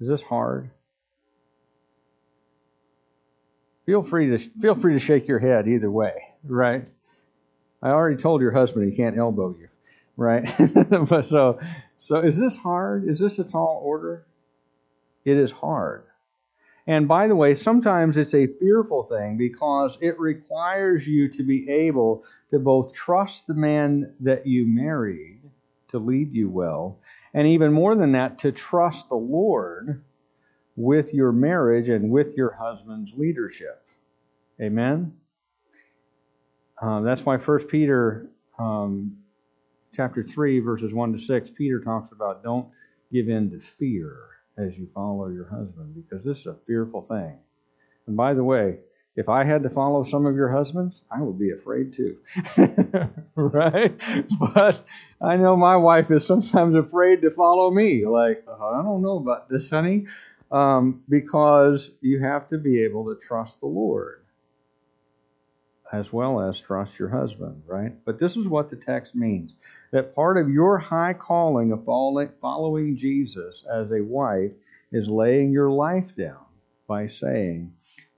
Is 0.00 0.08
this 0.08 0.22
hard? 0.22 0.70
Feel 3.86 4.02
free 4.02 4.36
to 4.36 4.38
feel 4.60 4.74
free 4.74 4.94
to 4.94 5.00
shake 5.00 5.26
your 5.26 5.38
head 5.38 5.66
either 5.66 5.90
way, 5.90 6.12
right? 6.44 6.86
I 7.82 7.90
already 7.90 8.20
told 8.20 8.40
your 8.40 8.52
husband 8.52 8.88
he 8.90 8.96
can't 8.96 9.18
elbow 9.18 9.56
you, 9.58 9.68
right? 10.16 10.48
but 11.08 11.26
so 11.26 11.58
so 12.00 12.18
is 12.18 12.38
this 12.38 12.56
hard? 12.56 13.08
Is 13.08 13.18
this 13.18 13.38
a 13.38 13.44
tall 13.44 13.80
order? 13.84 14.24
It 15.24 15.36
is 15.36 15.50
hard. 15.50 16.04
And 16.86 17.06
by 17.06 17.28
the 17.28 17.36
way, 17.36 17.54
sometimes 17.54 18.16
it's 18.16 18.34
a 18.34 18.48
fearful 18.58 19.04
thing 19.04 19.36
because 19.36 19.96
it 20.00 20.18
requires 20.18 21.06
you 21.06 21.28
to 21.28 21.44
be 21.44 21.70
able 21.70 22.24
to 22.50 22.58
both 22.58 22.92
trust 22.92 23.46
the 23.46 23.54
man 23.54 24.14
that 24.20 24.46
you 24.46 24.66
married 24.66 25.40
to 25.90 25.98
lead 25.98 26.32
you 26.32 26.48
well, 26.48 26.98
and 27.34 27.46
even 27.46 27.72
more 27.72 27.94
than 27.94 28.12
that, 28.12 28.40
to 28.40 28.50
trust 28.50 29.08
the 29.08 29.14
Lord 29.14 30.02
with 30.76 31.12
your 31.12 31.32
marriage 31.32 31.88
and 31.88 32.10
with 32.10 32.34
your 32.36 32.52
husband's 32.52 33.10
leadership. 33.16 33.84
Amen? 34.60 35.12
Uh, 36.80 37.00
that's 37.00 37.24
why 37.24 37.36
1 37.36 37.58
Peter 37.64 38.28
um, 38.58 39.16
chapter 39.94 40.22
3, 40.22 40.60
verses 40.60 40.92
1 40.92 41.12
to 41.12 41.20
6, 41.20 41.50
Peter 41.56 41.80
talks 41.80 42.12
about 42.12 42.42
don't 42.42 42.66
give 43.12 43.28
in 43.28 43.50
to 43.50 43.60
fear 43.60 44.16
as 44.58 44.76
you 44.76 44.88
follow 44.94 45.28
your 45.28 45.48
husband 45.48 45.94
because 45.94 46.24
this 46.24 46.38
is 46.38 46.46
a 46.46 46.56
fearful 46.66 47.02
thing. 47.02 47.38
And 48.06 48.16
by 48.16 48.34
the 48.34 48.44
way, 48.44 48.78
if 49.14 49.28
I 49.28 49.44
had 49.44 49.62
to 49.64 49.70
follow 49.70 50.04
some 50.04 50.24
of 50.24 50.34
your 50.34 50.50
husbands, 50.50 51.02
I 51.10 51.20
would 51.20 51.38
be 51.38 51.50
afraid 51.50 51.94
too. 51.94 52.16
right? 53.36 53.94
But 54.54 54.86
I 55.20 55.36
know 55.36 55.54
my 55.54 55.76
wife 55.76 56.10
is 56.10 56.26
sometimes 56.26 56.74
afraid 56.74 57.20
to 57.22 57.30
follow 57.30 57.70
me. 57.70 58.06
Like, 58.06 58.44
uh, 58.48 58.52
I 58.52 58.82
don't 58.82 59.02
know 59.02 59.18
about 59.18 59.50
this, 59.50 59.68
honey. 59.68 60.06
Um, 60.52 61.02
because 61.08 61.90
you 62.02 62.20
have 62.20 62.46
to 62.48 62.58
be 62.58 62.82
able 62.82 63.06
to 63.06 63.18
trust 63.20 63.60
the 63.60 63.66
Lord 63.66 64.22
as 65.92 66.10
well 66.12 66.40
as 66.40 66.58
trust 66.58 66.98
your 66.98 67.10
husband, 67.10 67.62
right? 67.66 67.92
But 68.04 68.18
this 68.18 68.36
is 68.36 68.46
what 68.46 68.70
the 68.70 68.76
text 68.76 69.14
means 69.14 69.52
that 69.90 70.14
part 70.14 70.38
of 70.38 70.48
your 70.48 70.78
high 70.78 71.12
calling 71.12 71.70
of 71.70 71.84
following 71.84 72.96
Jesus 72.96 73.62
as 73.70 73.92
a 73.92 74.02
wife 74.02 74.52
is 74.90 75.06
laying 75.06 75.52
your 75.52 75.70
life 75.70 76.16
down 76.16 76.44
by 76.88 77.08
saying, 77.08 77.72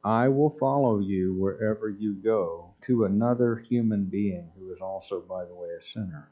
I 0.05 0.29
will 0.29 0.57
follow 0.61 1.01
you 1.01 1.35
wherever 1.35 1.89
you 1.89 2.15
go 2.15 2.71
to 2.87 3.07
another 3.07 3.57
human 3.57 4.05
being 4.05 4.51
who 4.57 4.73
is 4.73 4.81
also, 4.81 5.21
by 5.21 5.45
the 5.45 5.55
way, 5.55 5.69
a 5.69 5.85
sinner, 5.85 6.31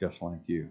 just 0.00 0.22
like 0.22 0.40
you. 0.46 0.70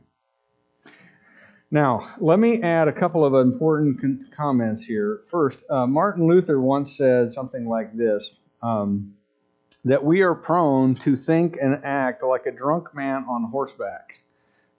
Now, 1.74 2.14
let 2.20 2.38
me 2.38 2.62
add 2.62 2.88
a 2.88 2.92
couple 2.92 3.26
of 3.26 3.34
important 3.34 4.00
con- 4.00 4.28
comments 4.30 4.84
here. 4.84 5.22
First, 5.32 5.64
uh, 5.72 5.88
Martin 5.88 6.28
Luther 6.28 6.62
once 6.62 6.96
said 6.96 7.34
something 7.34 7.68
like 7.68 7.98
this 7.98 8.32
um, 8.62 9.16
that 9.84 10.06
we 10.06 10.22
are 10.22 10.36
prone 10.36 10.94
to 10.98 11.16
think 11.16 11.58
and 11.60 11.84
act 11.84 12.22
like 12.22 12.46
a 12.46 12.52
drunk 12.52 12.94
man 12.94 13.26
on 13.28 13.46
horseback 13.46 14.20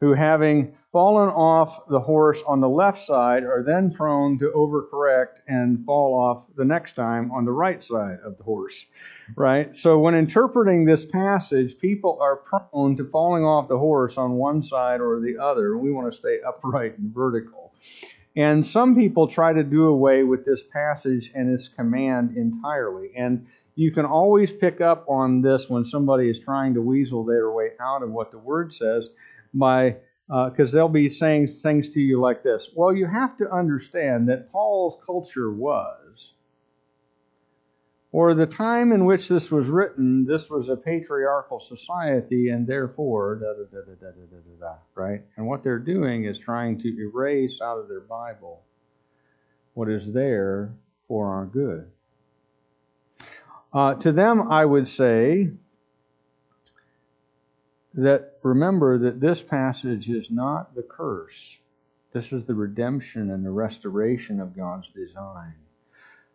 who, 0.04 0.12
having 0.12 0.76
fallen 0.92 1.30
off 1.30 1.88
the 1.88 1.98
horse 1.98 2.42
on 2.46 2.60
the 2.60 2.68
left 2.68 3.06
side, 3.06 3.42
are 3.42 3.62
then 3.66 3.90
prone 3.90 4.38
to 4.38 4.52
overcorrect 4.54 5.40
and 5.48 5.82
fall 5.86 6.14
off 6.14 6.44
the 6.56 6.64
next 6.64 6.94
time 6.94 7.32
on 7.32 7.46
the 7.46 7.50
right 7.50 7.82
side 7.82 8.18
of 8.22 8.36
the 8.36 8.44
horse. 8.44 8.84
Right? 9.34 9.74
So, 9.74 9.98
when 9.98 10.14
interpreting 10.14 10.84
this 10.84 11.06
passage, 11.06 11.78
people 11.78 12.18
are 12.20 12.36
prone 12.36 12.98
to 12.98 13.04
falling 13.06 13.44
off 13.44 13.68
the 13.68 13.78
horse 13.78 14.18
on 14.18 14.32
one 14.32 14.62
side 14.62 15.00
or 15.00 15.20
the 15.20 15.38
other. 15.42 15.78
We 15.78 15.90
want 15.90 16.12
to 16.12 16.16
stay 16.16 16.40
upright 16.46 16.98
and 16.98 17.14
vertical. 17.14 17.72
And 18.36 18.66
some 18.66 18.94
people 18.94 19.26
try 19.26 19.54
to 19.54 19.62
do 19.62 19.86
away 19.86 20.22
with 20.22 20.44
this 20.44 20.64
passage 20.70 21.32
and 21.34 21.48
its 21.48 21.68
command 21.68 22.36
entirely. 22.36 23.12
And 23.16 23.46
you 23.74 23.90
can 23.90 24.04
always 24.04 24.52
pick 24.52 24.82
up 24.82 25.06
on 25.08 25.40
this 25.40 25.70
when 25.70 25.86
somebody 25.86 26.28
is 26.28 26.40
trying 26.40 26.74
to 26.74 26.82
weasel 26.82 27.24
their 27.24 27.50
way 27.52 27.70
out 27.80 28.02
of 28.02 28.10
what 28.10 28.32
the 28.32 28.38
word 28.38 28.74
says 28.74 29.08
by 29.54 29.96
because 30.26 30.74
uh, 30.74 30.78
they'll 30.78 30.88
be 30.88 31.08
saying 31.08 31.48
things 31.48 31.90
to 31.90 32.00
you 32.00 32.18
like 32.20 32.42
this. 32.42 32.70
Well, 32.74 32.94
you 32.94 33.06
have 33.06 33.36
to 33.36 33.50
understand 33.52 34.28
that 34.30 34.50
Paul's 34.50 34.98
culture 35.04 35.52
was, 35.52 36.32
or 38.10 38.34
the 38.34 38.46
time 38.46 38.92
in 38.92 39.04
which 39.04 39.28
this 39.28 39.50
was 39.50 39.66
written, 39.66 40.24
this 40.24 40.48
was 40.48 40.70
a 40.70 40.76
patriarchal 40.76 41.60
society, 41.60 42.48
and 42.48 42.66
therefore, 42.66 43.36
da 43.36 43.52
da 43.52 43.64
da 43.70 43.84
da 43.84 43.94
da 44.00 44.12
da 44.12 44.36
da 44.36 44.66
da, 44.66 44.74
right? 44.94 45.20
And 45.36 45.46
what 45.46 45.62
they're 45.62 45.78
doing 45.78 46.24
is 46.24 46.38
trying 46.38 46.80
to 46.80 46.88
erase 46.88 47.60
out 47.62 47.78
of 47.78 47.88
their 47.88 48.00
Bible 48.00 48.62
what 49.74 49.90
is 49.90 50.10
there 50.12 50.72
for 51.06 51.34
our 51.34 51.44
good. 51.44 51.90
Uh, 53.74 53.94
to 53.94 54.12
them, 54.12 54.50
I 54.50 54.64
would 54.64 54.88
say, 54.88 55.50
that 57.94 58.38
remember 58.42 58.98
that 58.98 59.20
this 59.20 59.40
passage 59.40 60.08
is 60.08 60.30
not 60.30 60.74
the 60.74 60.82
curse. 60.82 61.58
This 62.12 62.32
is 62.32 62.44
the 62.44 62.54
redemption 62.54 63.30
and 63.30 63.44
the 63.44 63.50
restoration 63.50 64.40
of 64.40 64.56
God's 64.56 64.88
design. 64.94 65.54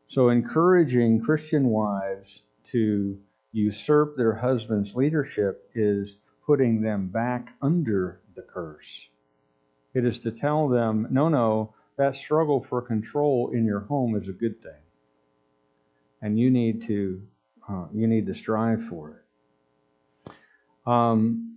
So, 0.07 0.29
encouraging 0.29 1.21
Christian 1.21 1.67
wives 1.67 2.41
to 2.71 3.19
usurp 3.51 4.15
their 4.15 4.33
husband's 4.33 4.95
leadership 4.95 5.69
is 5.75 6.15
putting 6.45 6.81
them 6.81 7.07
back 7.07 7.53
under 7.61 8.21
the 8.35 8.41
curse. 8.41 9.07
It 9.93 10.05
is 10.05 10.19
to 10.19 10.31
tell 10.31 10.67
them, 10.67 11.07
no, 11.11 11.29
no, 11.29 11.73
that 11.97 12.15
struggle 12.15 12.65
for 12.69 12.81
control 12.81 13.51
in 13.53 13.65
your 13.65 13.81
home 13.81 14.15
is 14.15 14.27
a 14.27 14.33
good 14.33 14.61
thing. 14.61 14.81
And 16.21 16.39
you 16.39 16.49
need 16.49 16.87
to, 16.87 17.21
uh, 17.69 17.85
you 17.93 18.07
need 18.07 18.27
to 18.27 18.35
strive 18.35 18.83
for 18.85 19.11
it. 20.27 20.31
Um, 20.89 21.48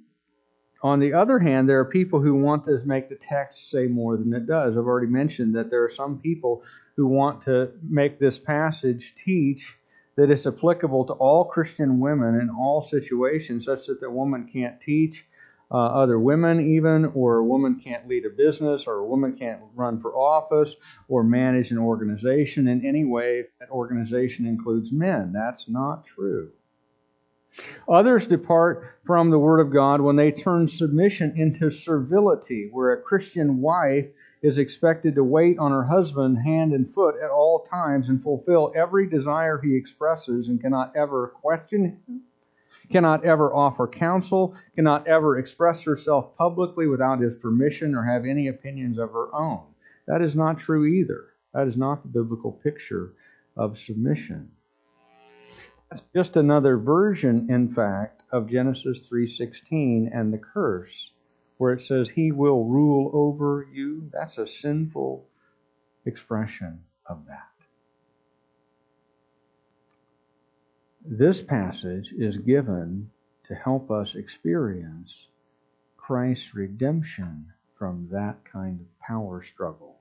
on 0.83 0.99
the 0.99 1.13
other 1.13 1.39
hand, 1.39 1.69
there 1.69 1.79
are 1.79 1.85
people 1.85 2.21
who 2.21 2.35
want 2.35 2.65
to 2.65 2.81
make 2.85 3.09
the 3.09 3.15
text 3.17 3.71
say 3.71 3.87
more 3.87 4.17
than 4.17 4.33
it 4.35 4.47
does. 4.47 4.77
I've 4.77 4.87
already 4.87 5.07
mentioned 5.07 5.55
that 5.55 5.71
there 5.71 5.85
are 5.85 5.91
some 5.91 6.19
people 6.19 6.63
who 6.97 7.07
want 7.07 7.43
to 7.45 7.71
make 7.89 8.19
this 8.19 8.39
passage 8.39 9.15
teach 9.25 9.75
that 10.17 10.31
it's 10.31 10.47
applicable 10.47 11.07
to 11.07 11.13
all 11.15 11.45
Christian 11.45 12.01
women 12.01 12.41
in 12.41 12.51
all 12.51 12.83
situations, 12.83 13.65
such 13.65 13.87
that 13.87 14.01
the 14.01 14.11
woman 14.11 14.51
can't 14.53 14.81
teach 14.81 15.25
uh, 15.71 15.77
other 15.77 16.19
women, 16.19 16.75
even, 16.75 17.07
or 17.15 17.37
a 17.37 17.45
woman 17.45 17.81
can't 17.83 18.07
lead 18.07 18.27
a 18.27 18.31
business, 18.31 18.85
or 18.87 18.97
a 18.97 19.07
woman 19.07 19.35
can't 19.39 19.61
run 19.75 19.99
for 20.01 20.15
office, 20.15 20.77
or 21.09 21.25
manage 21.25 21.71
an 21.71 21.79
organization 21.79 22.69
in 22.69 22.85
any 22.85 23.05
way. 23.05 23.45
That 23.59 23.71
organization 23.71 24.47
includes 24.47 24.93
men. 24.93 25.33
That's 25.33 25.71
not 25.71 26.05
true. 26.05 26.51
Others 27.89 28.27
depart 28.27 28.85
from 29.05 29.31
the 29.31 29.39
Word 29.39 29.61
of 29.61 29.73
God 29.73 30.01
when 30.01 30.17
they 30.17 30.31
turn 30.31 30.69
submission 30.69 31.35
into 31.37 31.71
servility, 31.71 32.69
where 32.73 32.93
a 32.93 33.03
Christian 33.03 33.61
wife 33.61 34.07
is 34.43 34.59
expected 34.59 35.15
to 35.15 35.25
wait 35.25 35.59
on 35.59 35.71
her 35.71 35.85
husband 35.85 36.39
hand 36.39 36.73
and 36.73 36.93
foot 36.93 37.15
at 37.23 37.31
all 37.31 37.61
times 37.61 38.09
and 38.09 38.23
fulfill 38.23 38.73
every 38.75 39.09
desire 39.09 39.61
he 39.61 39.77
expresses 39.77 40.49
and 40.49 40.61
cannot 40.61 40.95
ever 40.97 41.29
question 41.29 41.85
him, 41.85 42.23
cannot 42.91 43.25
ever 43.25 43.55
offer 43.55 43.87
counsel, 43.87 44.57
cannot 44.75 45.07
ever 45.07 45.39
express 45.39 45.83
herself 45.83 46.37
publicly 46.37 46.87
without 46.87 47.21
his 47.21 47.37
permission 47.37 47.95
or 47.95 48.03
have 48.03 48.25
any 48.25 48.49
opinions 48.49 48.99
of 48.99 49.13
her 49.13 49.35
own. 49.35 49.63
That 50.07 50.23
is 50.23 50.35
not 50.35 50.59
true 50.59 50.87
either. 50.87 51.29
That 51.55 51.69
is 51.69 51.77
not 51.77 52.03
the 52.03 52.09
biblical 52.09 52.53
picture 52.53 53.13
of 53.57 53.79
submission. 53.79 54.51
That's 55.93 56.05
just 56.17 56.37
another 56.37 56.79
version, 56.79 57.51
in 57.51 57.69
fact, 57.69 58.23
of 58.33 58.49
Genesis 58.49 59.07
3:16 59.07 60.09
and 60.11 60.33
the 60.33 60.39
curse, 60.39 61.13
where 61.59 61.75
it 61.75 61.83
says 61.83 62.09
he 62.09 62.33
will 62.33 62.65
rule 62.65 63.11
over 63.13 63.69
you. 63.71 64.09
That's 64.11 64.39
a 64.39 64.47
sinful 64.47 65.29
expression 66.07 66.83
of 67.05 67.27
that. 67.27 67.53
This 71.05 71.43
passage 71.43 72.11
is 72.17 72.39
given 72.39 73.11
to 73.45 73.55
help 73.55 73.91
us 73.91 74.15
experience 74.15 75.29
Christ's 75.99 76.55
redemption 76.55 77.53
from 77.75 78.09
that 78.11 78.43
kind 78.47 78.81
of 78.81 78.99
power 78.99 79.43
struggle. 79.43 79.99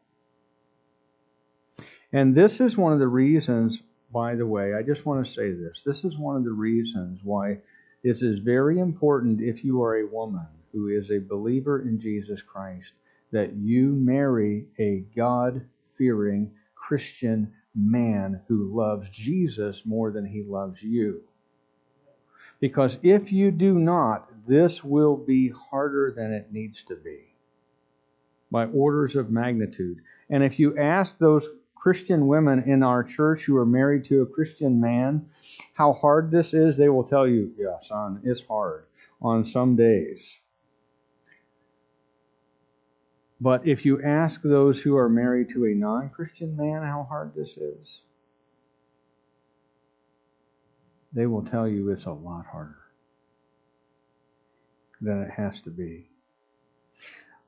And 2.14 2.34
this 2.34 2.62
is 2.62 2.78
one 2.78 2.94
of 2.94 3.00
the 3.00 3.10
reasons 3.10 3.84
by 4.12 4.36
the 4.36 4.46
way, 4.46 4.74
I 4.74 4.84
just 4.84 5.06
want 5.06 5.26
to 5.26 5.32
say 5.32 5.52
this. 5.52 5.82
This 5.86 6.04
is 6.04 6.18
one 6.18 6.36
of 6.36 6.44
the 6.44 6.52
reasons 6.52 7.22
why 7.24 7.60
this 8.04 8.22
is 8.22 8.40
very 8.40 8.80
important 8.80 9.42
if 9.42 9.64
you 9.64 9.82
are 9.84 9.98
a 9.98 10.08
woman 10.08 10.48
who 10.72 10.88
is 10.88 11.12
a 11.12 11.20
believer 11.20 11.82
in 11.82 12.00
Jesus 12.00 12.42
Christ 12.42 12.92
that 13.32 13.54
you 13.56 13.88
marry 13.94 14.66
a 14.80 15.04
God 15.16 15.66
fearing 15.98 16.52
Christian 16.76 17.54
man 17.76 18.42
who 18.48 18.76
loves 18.76 19.10
Jesus 19.10 19.84
more 19.86 20.12
than 20.12 20.26
he 20.26 20.44
loves 20.44 20.84
you. 20.84 21.22
Because 22.60 22.98
if 23.02 23.32
you 23.32 23.52
do 23.52 23.80
not, 23.80 24.30
this 24.48 24.84
will 24.84 25.16
be 25.16 25.50
harder 25.50 26.14
than 26.16 26.34
it 26.34 26.52
needs 26.52 26.84
to 26.84 26.96
be 26.96 27.20
by 28.52 28.66
orders 28.66 29.16
of 29.16 29.32
magnitude. 29.32 30.00
And 30.30 30.44
if 30.44 30.60
you 30.60 30.78
ask 30.78 31.18
those 31.18 31.48
Christian 31.82 32.28
women 32.28 32.70
in 32.70 32.84
our 32.84 33.04
church 33.04 33.42
who 33.42 33.58
are 33.58 33.66
married 33.66 34.06
to 34.06 34.22
a 34.22 34.26
Christian 34.28 34.80
man, 34.80 35.26
how 35.74 35.94
hard 35.94 36.30
this 36.30 36.54
is, 36.54 36.78
they 36.78 36.90
will 36.90 37.04
tell 37.04 37.28
you, 37.28 37.52
yeah, 37.58 37.78
son, 37.82 38.22
it's 38.24 38.44
hard 38.44 38.86
on 39.20 39.44
some 39.44 39.76
days. 39.76 40.24
But 43.40 43.68
if 43.68 43.84
you 43.84 44.04
ask 44.04 44.44
those 44.44 44.80
who 44.80 44.96
are 44.96 45.10
married 45.10 45.50
to 45.54 45.66
a 45.66 45.74
non 45.74 46.12
Christian 46.12 46.56
man 46.56 46.84
how 46.84 47.08
hard 47.10 47.34
this 47.36 47.58
is, 47.58 48.02
they 51.14 51.26
will 51.26 51.44
tell 51.44 51.68
you 51.68 51.90
it's 51.90 52.06
a 52.06 52.12
lot 52.12 52.46
harder 52.46 52.78
than 55.02 55.24
it 55.24 55.32
has 55.32 55.60
to 55.62 55.72
be. 55.72 56.08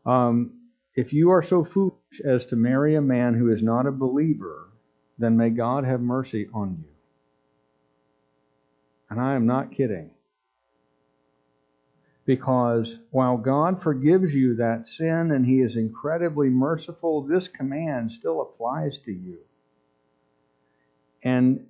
Um, 0.07 0.62
if 0.95 1.11
you 1.11 1.31
are 1.31 1.41
so 1.41 1.63
foolish 1.63 2.21
as 2.23 2.45
to 2.45 2.55
marry 2.55 2.95
a 2.95 3.01
man 3.01 3.33
who 3.33 3.51
is 3.51 3.63
not 3.63 3.87
a 3.87 3.91
believer, 3.91 4.69
then 5.17 5.37
may 5.37 5.49
God 5.49 5.85
have 5.85 6.01
mercy 6.01 6.47
on 6.53 6.77
you. 6.81 6.89
And 9.09 9.19
I 9.19 9.35
am 9.35 9.45
not 9.45 9.71
kidding. 9.71 10.11
Because 12.25 12.99
while 13.09 13.37
God 13.37 13.81
forgives 13.81 14.33
you 14.33 14.55
that 14.55 14.87
sin 14.87 15.31
and 15.31 15.45
He 15.45 15.61
is 15.61 15.75
incredibly 15.75 16.49
merciful, 16.49 17.21
this 17.21 17.47
command 17.47 18.11
still 18.11 18.41
applies 18.41 18.99
to 18.99 19.11
you. 19.11 19.39
And 21.23 21.67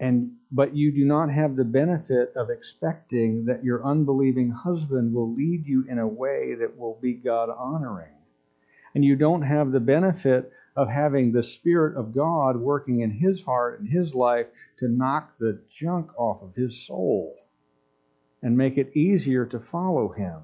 and 0.00 0.32
but 0.50 0.74
you 0.74 0.90
do 0.90 1.04
not 1.04 1.30
have 1.30 1.54
the 1.54 1.64
benefit 1.64 2.32
of 2.34 2.50
expecting 2.50 3.44
that 3.44 3.62
your 3.62 3.84
unbelieving 3.86 4.50
husband 4.50 5.14
will 5.14 5.32
lead 5.32 5.66
you 5.66 5.84
in 5.88 5.98
a 5.98 6.06
way 6.06 6.54
that 6.58 6.76
will 6.76 6.98
be 7.00 7.12
God 7.12 7.48
honoring 7.50 8.14
and 8.94 9.04
you 9.04 9.16
don't 9.16 9.42
have 9.42 9.72
the 9.72 9.80
benefit 9.80 10.52
of 10.76 10.88
having 10.88 11.32
the 11.32 11.42
Spirit 11.42 11.96
of 11.96 12.14
God 12.14 12.56
working 12.56 13.00
in 13.00 13.10
his 13.10 13.42
heart 13.42 13.80
and 13.80 13.88
his 13.88 14.14
life 14.14 14.46
to 14.80 14.88
knock 14.88 15.34
the 15.38 15.60
junk 15.70 16.10
off 16.18 16.42
of 16.42 16.54
his 16.54 16.86
soul 16.86 17.36
and 18.42 18.56
make 18.56 18.78
it 18.78 18.96
easier 18.96 19.46
to 19.46 19.60
follow 19.60 20.10
him. 20.10 20.42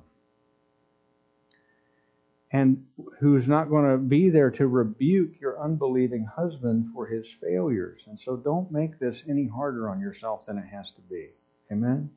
and 2.52 2.84
who's 3.20 3.46
not 3.48 3.68
going 3.70 3.90
to 3.90 3.98
be 3.98 4.30
there 4.30 4.50
to 4.50 4.66
rebuke 4.66 5.40
your 5.40 5.62
unbelieving 5.62 6.26
husband 6.36 6.88
for 6.94 7.06
his 7.06 7.26
failures. 7.42 8.04
And 8.08 8.18
so 8.18 8.36
don't 8.36 8.72
make 8.72 8.98
this 8.98 9.22
any 9.28 9.46
harder 9.46 9.88
on 9.90 10.00
yourself 10.00 10.46
than 10.46 10.58
it 10.58 10.66
has 10.72 10.90
to 10.92 11.02
be. 11.02 11.28
Amen? 11.72 12.10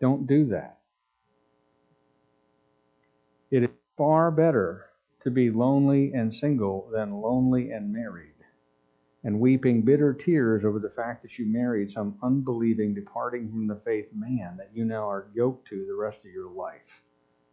Don't 0.00 0.26
do 0.28 0.46
that. 0.48 0.78
It 3.50 3.64
is 3.64 3.70
far 3.96 4.30
better 4.30 4.87
to 5.28 5.34
be 5.34 5.50
lonely 5.50 6.10
and 6.14 6.34
single 6.34 6.88
than 6.90 7.20
lonely 7.20 7.70
and 7.70 7.92
married, 7.92 8.32
and 9.24 9.38
weeping 9.38 9.82
bitter 9.82 10.14
tears 10.14 10.64
over 10.64 10.78
the 10.78 10.88
fact 10.88 11.22
that 11.22 11.38
you 11.38 11.44
married 11.44 11.92
some 11.92 12.16
unbelieving, 12.22 12.94
departing 12.94 13.50
from 13.50 13.66
the 13.66 13.78
faith 13.84 14.08
man 14.14 14.56
that 14.56 14.70
you 14.72 14.86
now 14.86 15.06
are 15.06 15.28
yoked 15.34 15.68
to 15.68 15.84
the 15.86 15.94
rest 15.94 16.20
of 16.20 16.32
your 16.32 16.50
life. 16.50 17.02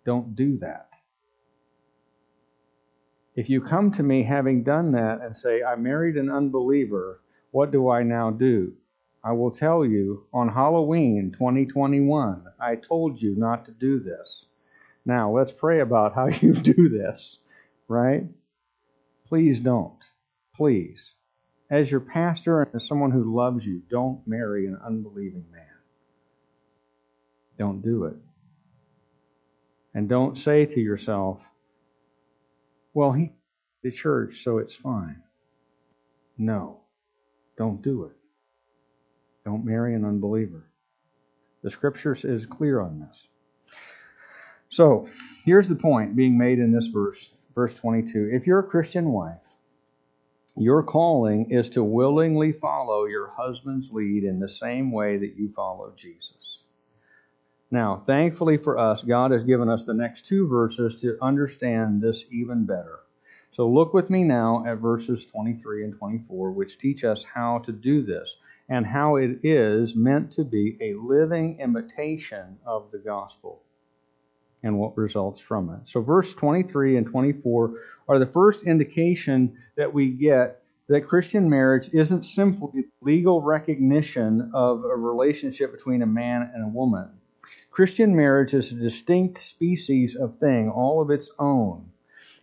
Don't 0.06 0.38
do 0.38 0.58
that. 0.60 0.88
If 3.36 3.50
you 3.50 3.60
come 3.60 3.92
to 3.92 4.04
me 4.04 4.24
having 4.24 4.64
done 4.64 4.94
that 4.94 5.20
and 5.22 5.36
say, 5.36 5.62
I 5.62 5.76
married 5.76 6.16
an 6.16 6.30
unbeliever, 6.30 7.20
what 7.52 7.72
do 7.72 7.90
I 7.90 8.04
now 8.04 8.32
do? 8.32 8.72
I 9.22 9.34
will 9.34 9.52
tell 9.52 9.84
you 9.84 10.28
on 10.34 10.48
Halloween 10.48 11.34
2021, 11.34 12.46
I 12.58 12.76
told 12.78 13.22
you 13.22 13.36
not 13.36 13.66
to 13.66 13.72
do 13.72 14.00
this. 14.00 14.46
Now, 15.06 15.30
let's 15.30 15.52
pray 15.52 15.82
about 15.82 16.16
how 16.16 16.28
you 16.42 16.54
do 16.54 16.88
this, 16.88 17.40
right? 17.88 18.24
Please 19.28 19.60
don't. 19.60 20.00
Please. 20.56 21.00
As 21.70 21.90
your 21.90 22.00
pastor 22.00 22.62
and 22.62 22.76
as 22.76 22.88
someone 22.88 23.12
who 23.12 23.36
loves 23.36 23.66
you, 23.66 23.82
don't 23.90 24.22
marry 24.28 24.68
an 24.68 24.80
unbelieving 24.86 25.46
man. 25.52 25.64
Don't 27.58 27.82
do 27.82 28.06
it. 28.06 28.16
And 29.94 30.10
don't 30.10 30.38
say 30.38 30.66
to 30.66 30.80
yourself, 30.80 31.40
well, 32.94 33.12
he 33.12 33.32
the 33.86 33.92
church, 33.92 34.44
so 34.44 34.58
it's 34.58 34.74
fine. 34.74 35.22
No, 36.40 36.80
don't 37.56 37.84
do 37.84 38.06
it. 38.06 38.16
Don't 39.46 39.64
marry 39.64 39.94
an 39.94 40.04
unbeliever. 40.04 40.72
The 41.62 41.70
scriptures 41.70 42.26
is 42.26 42.48
clear 42.48 42.82
on 42.82 43.00
this. 43.00 43.28
So, 44.70 45.08
here's 45.46 45.68
the 45.68 45.76
point 45.76 46.16
being 46.16 46.36
made 46.36 46.58
in 46.58 46.72
this 46.72 46.88
verse, 46.88 47.30
verse 47.56 47.74
22. 47.74 48.30
If 48.34 48.46
you're 48.46 48.60
a 48.60 48.64
Christian 48.64 49.12
wife, 49.12 49.40
your 50.58 50.84
calling 50.84 51.52
is 51.52 51.70
to 51.72 51.84
willingly 51.84 52.52
follow 52.52 53.06
your 53.06 53.34
husband's 53.36 53.92
lead 53.92 54.24
in 54.24 54.40
the 54.40 54.50
same 54.50 54.92
way 54.92 55.18
that 55.18 55.36
you 55.38 55.52
follow 55.56 55.94
Jesus. 55.96 56.60
Now, 57.72 58.04
thankfully 58.06 58.58
for 58.58 58.78
us, 58.78 59.04
God 59.04 59.32
has 59.32 59.44
given 59.44 59.70
us 59.70 59.86
the 59.86 59.94
next 59.94 60.28
two 60.28 60.48
verses 60.48 60.96
to 60.98 61.18
understand 61.22 62.02
this 62.02 62.26
even 62.32 62.66
better. 62.66 63.00
So 63.52 63.70
look 63.70 63.94
with 63.94 64.10
me 64.10 64.24
now 64.24 64.66
at 64.68 64.80
verses 64.80 65.26
23 65.26 65.86
and 65.86 65.98
24, 65.98 66.52
which 66.52 66.78
teach 66.78 67.04
us 67.04 67.24
how 67.24 67.60
to 67.60 67.72
do 67.72 68.04
this 68.04 68.36
and 68.70 68.86
how 68.86 69.16
it 69.16 69.40
is 69.44 69.96
meant 69.96 70.32
to 70.34 70.44
be 70.44 70.78
a 70.82 70.94
living 70.94 71.60
imitation 71.60 72.58
of 72.66 72.92
the 72.92 72.98
gospel 72.98 73.62
and 74.66 74.80
what 74.80 74.98
results 74.98 75.40
from 75.40 75.70
it. 75.70 75.80
So, 75.86 76.02
verse 76.02 76.34
23 76.34 76.98
and 76.98 77.06
24 77.06 77.74
are 78.10 78.20
the 78.20 78.26
first 78.26 78.64
indication 78.64 79.58
that 79.78 79.94
we 79.94 80.10
get 80.10 80.64
that 80.90 81.08
Christian 81.08 81.50
marriage 81.50 81.90
isn't 81.94 82.26
simply 82.26 82.86
legal 83.02 83.42
recognition 83.42 84.52
of 84.54 84.84
a 84.84 84.96
relationship 84.96 85.72
between 85.72 86.02
a 86.02 86.08
man 86.08 86.50
and 86.54 86.64
a 86.64 86.68
woman. 86.68 87.10
Christian 87.70 88.16
marriage 88.16 88.54
is 88.54 88.72
a 88.72 88.76
distinct 88.76 89.40
species 89.40 90.16
of 90.16 90.40
thing, 90.40 90.70
all 90.70 91.02
of 91.02 91.12
its 91.12 91.30
own, 91.38 91.92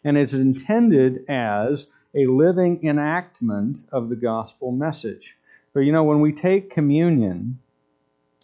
and 0.04 0.16
it's 0.16 0.32
intended 0.32 1.24
as 1.28 1.86
a 2.14 2.26
living 2.26 2.86
enactment 2.86 3.80
of 3.90 4.08
the 4.08 4.16
gospel 4.16 4.70
message. 4.70 5.34
So, 5.72 5.80
you 5.80 5.90
know, 5.90 6.04
when 6.04 6.20
we 6.20 6.32
take 6.32 6.70
communion, 6.70 7.58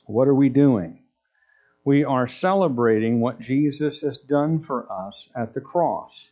what 0.07 0.27
are 0.27 0.35
we 0.35 0.49
doing? 0.49 1.03
We 1.89 2.05
are 2.05 2.29
celebrating 2.29 3.19
what 3.19 3.41
Jesus 3.41 4.03
has 4.03 4.19
done 4.19 4.61
for 4.61 4.93
us 4.93 5.31
at 5.35 5.55
the 5.55 5.63
cross. 5.63 6.29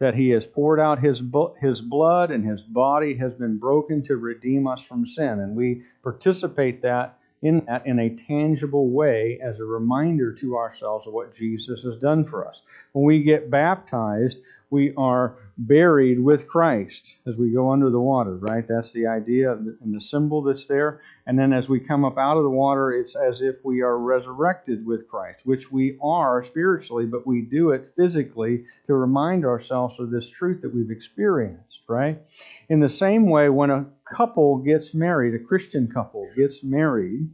That 0.00 0.16
he 0.16 0.30
has 0.30 0.48
poured 0.48 0.80
out 0.80 0.98
his, 0.98 1.22
his 1.60 1.80
blood 1.80 2.32
and 2.32 2.44
his 2.44 2.62
body 2.62 3.14
has 3.14 3.32
been 3.34 3.56
broken 3.56 4.02
to 4.06 4.16
redeem 4.16 4.66
us 4.66 4.82
from 4.82 5.06
sin. 5.06 5.38
And 5.38 5.54
we 5.54 5.82
participate 6.02 6.82
that 6.82 7.20
in 7.40 7.64
that 7.66 7.86
in 7.86 8.00
a 8.00 8.16
tangible 8.26 8.90
way 8.90 9.38
as 9.40 9.60
a 9.60 9.64
reminder 9.64 10.32
to 10.32 10.56
ourselves 10.56 11.06
of 11.06 11.12
what 11.12 11.32
Jesus 11.32 11.84
has 11.84 11.96
done 11.98 12.24
for 12.24 12.44
us. 12.48 12.60
When 12.90 13.04
we 13.04 13.22
get 13.22 13.48
baptized, 13.48 14.38
we 14.70 14.94
are 14.96 15.36
buried 15.58 16.18
with 16.18 16.48
Christ 16.48 17.16
as 17.26 17.36
we 17.36 17.50
go 17.50 17.70
under 17.70 17.90
the 17.90 18.00
water, 18.00 18.36
right? 18.36 18.66
That's 18.66 18.92
the 18.92 19.06
idea 19.06 19.52
and 19.52 19.94
the 19.94 20.00
symbol 20.00 20.42
that's 20.42 20.64
there. 20.66 21.02
And 21.26 21.38
then 21.38 21.52
as 21.52 21.68
we 21.68 21.80
come 21.80 22.04
up 22.04 22.16
out 22.16 22.38
of 22.38 22.44
the 22.44 22.50
water, 22.50 22.92
it's 22.92 23.14
as 23.14 23.42
if 23.42 23.56
we 23.62 23.82
are 23.82 23.98
resurrected 23.98 24.86
with 24.86 25.08
Christ, 25.08 25.40
which 25.44 25.70
we 25.70 25.98
are 26.02 26.42
spiritually, 26.44 27.04
but 27.04 27.26
we 27.26 27.42
do 27.42 27.70
it 27.70 27.92
physically 27.96 28.64
to 28.86 28.94
remind 28.94 29.44
ourselves 29.44 30.00
of 30.00 30.10
this 30.10 30.28
truth 30.28 30.62
that 30.62 30.74
we've 30.74 30.90
experienced, 30.90 31.80
right? 31.88 32.22
In 32.68 32.80
the 32.80 32.88
same 32.88 33.28
way, 33.28 33.48
when 33.48 33.70
a 33.70 33.86
couple 34.10 34.58
gets 34.58 34.94
married, 34.94 35.34
a 35.34 35.44
Christian 35.44 35.88
couple 35.88 36.28
gets 36.36 36.62
married, 36.62 37.28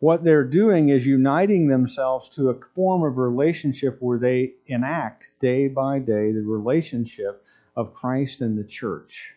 what 0.00 0.24
they're 0.24 0.44
doing 0.44 0.88
is 0.88 1.06
uniting 1.06 1.68
themselves 1.68 2.28
to 2.30 2.48
a 2.48 2.58
form 2.74 3.04
of 3.04 3.18
relationship 3.18 3.98
where 4.00 4.18
they 4.18 4.54
enact 4.66 5.30
day 5.40 5.68
by 5.68 5.98
day 5.98 6.32
the 6.32 6.42
relationship 6.42 7.44
of 7.76 7.94
Christ 7.94 8.40
and 8.40 8.58
the 8.58 8.64
church. 8.64 9.34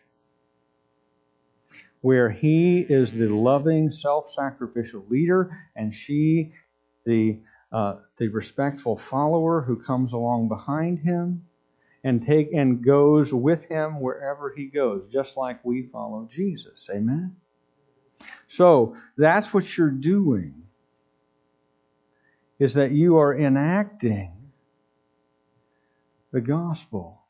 Where 2.00 2.30
he 2.30 2.80
is 2.80 3.12
the 3.12 3.28
loving, 3.28 3.90
self 3.90 4.32
sacrificial 4.32 5.04
leader, 5.08 5.56
and 5.76 5.94
she 5.94 6.52
the, 7.04 7.38
uh, 7.70 7.96
the 8.16 8.28
respectful 8.28 8.96
follower 8.96 9.60
who 9.60 9.76
comes 9.76 10.14
along 10.14 10.48
behind 10.48 10.98
him 10.98 11.44
and 12.02 12.26
take 12.26 12.52
and 12.52 12.82
goes 12.82 13.32
with 13.32 13.64
him 13.64 14.00
wherever 14.00 14.52
he 14.54 14.66
goes, 14.66 15.06
just 15.08 15.36
like 15.36 15.62
we 15.64 15.82
follow 15.92 16.26
Jesus. 16.30 16.88
Amen. 16.90 17.36
So 18.56 18.96
that's 19.16 19.52
what 19.52 19.76
you're 19.76 19.90
doing, 19.90 20.54
is 22.58 22.74
that 22.74 22.92
you 22.92 23.16
are 23.18 23.36
enacting 23.36 24.32
the 26.32 26.40
gospel. 26.40 27.20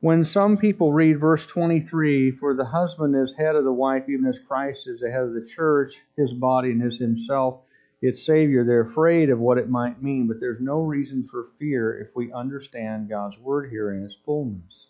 When 0.00 0.26
some 0.26 0.58
people 0.58 0.92
read 0.92 1.18
verse 1.18 1.46
23, 1.46 2.32
for 2.32 2.54
the 2.54 2.66
husband 2.66 3.16
is 3.16 3.34
head 3.34 3.56
of 3.56 3.64
the 3.64 3.72
wife, 3.72 4.04
even 4.08 4.26
as 4.26 4.38
Christ 4.38 4.86
is 4.86 5.00
the 5.00 5.10
head 5.10 5.22
of 5.22 5.32
the 5.32 5.46
church, 5.46 5.94
his 6.18 6.32
body, 6.34 6.72
and 6.72 6.82
his 6.82 6.98
himself, 6.98 7.60
its 8.02 8.26
Savior, 8.26 8.64
they're 8.64 8.82
afraid 8.82 9.30
of 9.30 9.38
what 9.38 9.56
it 9.56 9.70
might 9.70 10.02
mean, 10.02 10.26
but 10.26 10.40
there's 10.40 10.60
no 10.60 10.80
reason 10.80 11.26
for 11.30 11.48
fear 11.58 11.98
if 11.98 12.14
we 12.14 12.30
understand 12.32 13.08
God's 13.08 13.38
word 13.38 13.70
here 13.70 13.94
in 13.94 14.04
its 14.04 14.18
fullness. 14.26 14.88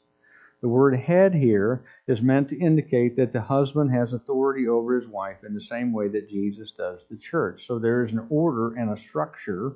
The 0.64 0.70
word 0.70 0.98
head 0.98 1.34
here 1.34 1.84
is 2.08 2.22
meant 2.22 2.48
to 2.48 2.58
indicate 2.58 3.16
that 3.16 3.34
the 3.34 3.42
husband 3.42 3.92
has 3.92 4.14
authority 4.14 4.66
over 4.66 4.98
his 4.98 5.06
wife 5.06 5.44
in 5.46 5.52
the 5.52 5.60
same 5.60 5.92
way 5.92 6.08
that 6.08 6.30
Jesus 6.30 6.70
does 6.70 7.00
the 7.10 7.18
church. 7.18 7.66
So 7.66 7.78
there 7.78 8.02
is 8.02 8.12
an 8.12 8.26
order 8.30 8.74
and 8.74 8.90
a 8.90 8.98
structure 8.98 9.74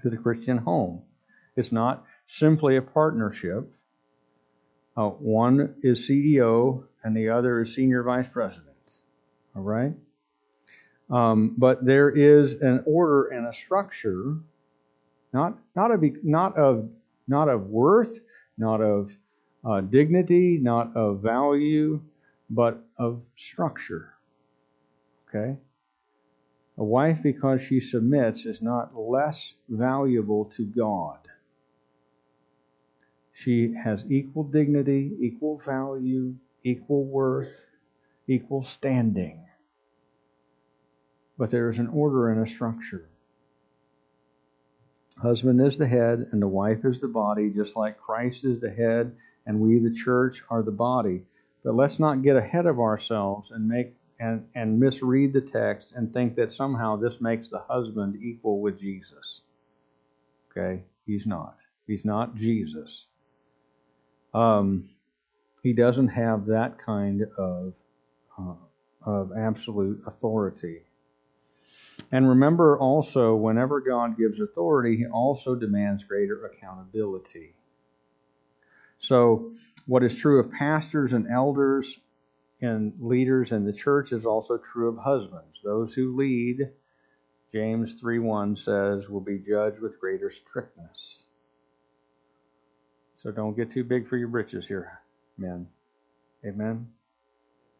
to 0.00 0.08
the 0.08 0.16
Christian 0.16 0.58
home. 0.58 1.02
It's 1.56 1.72
not 1.72 2.04
simply 2.28 2.76
a 2.76 2.82
partnership. 2.82 3.68
Uh, 4.96 5.08
one 5.08 5.74
is 5.82 6.08
CEO 6.08 6.84
and 7.02 7.16
the 7.16 7.30
other 7.30 7.62
is 7.62 7.74
senior 7.74 8.04
vice 8.04 8.28
president. 8.28 8.76
All 9.56 9.62
right? 9.62 9.94
Um, 11.10 11.56
but 11.58 11.84
there 11.84 12.10
is 12.10 12.52
an 12.62 12.84
order 12.86 13.26
and 13.30 13.48
a 13.48 13.52
structure, 13.52 14.36
not, 15.32 15.58
not, 15.74 15.90
of, 15.90 16.04
not, 16.22 16.56
of, 16.56 16.88
not 17.26 17.48
of 17.48 17.66
worth, 17.66 18.20
not 18.56 18.80
of 18.80 19.10
uh, 19.64 19.80
dignity, 19.80 20.58
not 20.60 20.96
of 20.96 21.20
value, 21.20 22.00
but 22.48 22.84
of 22.98 23.22
structure. 23.36 24.14
Okay? 25.28 25.56
A 26.78 26.84
wife, 26.84 27.18
because 27.22 27.62
she 27.62 27.80
submits, 27.80 28.46
is 28.46 28.62
not 28.62 28.96
less 28.96 29.54
valuable 29.68 30.46
to 30.56 30.64
God. 30.64 31.18
She 33.32 33.74
has 33.84 34.04
equal 34.08 34.44
dignity, 34.44 35.12
equal 35.20 35.58
value, 35.64 36.34
equal 36.64 37.04
worth, 37.04 37.52
equal 38.26 38.64
standing. 38.64 39.44
But 41.38 41.50
there 41.50 41.70
is 41.70 41.78
an 41.78 41.88
order 41.88 42.30
and 42.30 42.46
a 42.46 42.50
structure. 42.50 43.08
Husband 45.22 45.60
is 45.60 45.76
the 45.76 45.86
head, 45.86 46.28
and 46.32 46.40
the 46.40 46.48
wife 46.48 46.84
is 46.84 47.00
the 47.00 47.08
body, 47.08 47.50
just 47.50 47.76
like 47.76 47.98
Christ 47.98 48.44
is 48.44 48.60
the 48.60 48.70
head 48.70 49.14
and 49.46 49.60
we, 49.60 49.78
the 49.78 49.94
church, 49.94 50.42
are 50.50 50.62
the 50.62 50.70
body. 50.70 51.22
But 51.64 51.74
let's 51.74 51.98
not 51.98 52.22
get 52.22 52.36
ahead 52.36 52.66
of 52.66 52.78
ourselves 52.78 53.50
and 53.50 53.68
make 53.68 53.94
and, 54.20 54.46
and 54.54 54.78
misread 54.78 55.32
the 55.32 55.40
text 55.40 55.92
and 55.96 56.12
think 56.12 56.36
that 56.36 56.52
somehow 56.52 56.96
this 56.96 57.20
makes 57.20 57.48
the 57.48 57.62
husband 57.68 58.22
equal 58.22 58.60
with 58.60 58.78
Jesus. 58.78 59.40
Okay? 60.50 60.82
He's 61.06 61.26
not. 61.26 61.56
He's 61.86 62.04
not 62.04 62.34
Jesus. 62.36 63.06
Um, 64.34 64.90
he 65.62 65.72
doesn't 65.72 66.08
have 66.08 66.46
that 66.46 66.78
kind 66.78 67.24
of, 67.38 67.72
uh, 68.38 68.54
of 69.04 69.32
absolute 69.36 70.02
authority. 70.06 70.82
And 72.12 72.28
remember 72.28 72.78
also, 72.78 73.34
whenever 73.34 73.80
God 73.80 74.18
gives 74.18 74.40
authority, 74.40 74.96
he 74.98 75.06
also 75.06 75.54
demands 75.54 76.04
greater 76.04 76.46
accountability. 76.46 77.54
So, 79.00 79.52
what 79.86 80.04
is 80.04 80.14
true 80.14 80.40
of 80.40 80.52
pastors 80.52 81.12
and 81.12 81.26
elders 81.28 81.98
and 82.60 82.92
leaders 83.00 83.52
in 83.52 83.64
the 83.64 83.72
church 83.72 84.12
is 84.12 84.26
also 84.26 84.58
true 84.58 84.88
of 84.88 84.98
husbands. 84.98 85.58
Those 85.64 85.94
who 85.94 86.16
lead, 86.16 86.70
James 87.52 88.00
3:1 88.00 88.56
says, 88.58 89.08
will 89.08 89.20
be 89.20 89.38
judged 89.38 89.80
with 89.80 89.98
greater 89.98 90.30
strictness. 90.30 91.22
So 93.22 93.30
don't 93.30 93.56
get 93.56 93.72
too 93.72 93.84
big 93.84 94.08
for 94.08 94.16
your 94.16 94.28
britches 94.28 94.66
here, 94.66 95.00
men. 95.36 95.66
Amen. 96.44 96.88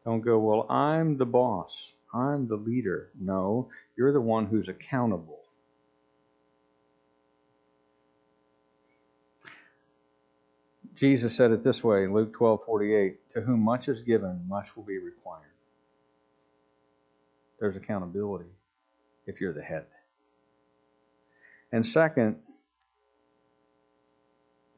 Don't 0.05 0.21
go, 0.21 0.39
well, 0.39 0.67
I'm 0.71 1.17
the 1.17 1.27
boss. 1.27 1.93
I'm 2.13 2.49
the 2.49 2.57
leader. 2.57 3.11
No, 3.19 3.71
you're 3.97 4.13
the 4.13 4.21
one 4.21 4.47
who's 4.47 4.69
accountable. 4.69 5.40
Jesus 11.01 11.35
said 11.35 11.51
it 11.51 11.65
this 11.65 11.83
way 11.83 12.05
in 12.05 12.13
Luke 12.13 12.35
12:48, 12.35 13.17
to 13.31 13.41
whom 13.41 13.61
much 13.61 13.89
is 13.89 14.03
given, 14.03 14.47
much 14.47 14.77
will 14.77 14.83
be 14.83 14.99
required. 14.99 15.49
There's 17.59 17.75
accountability 17.75 18.51
if 19.27 19.41
you're 19.41 19.55
the 19.55 19.63
head. 19.63 19.87
And 21.73 21.87
second, 21.87 22.37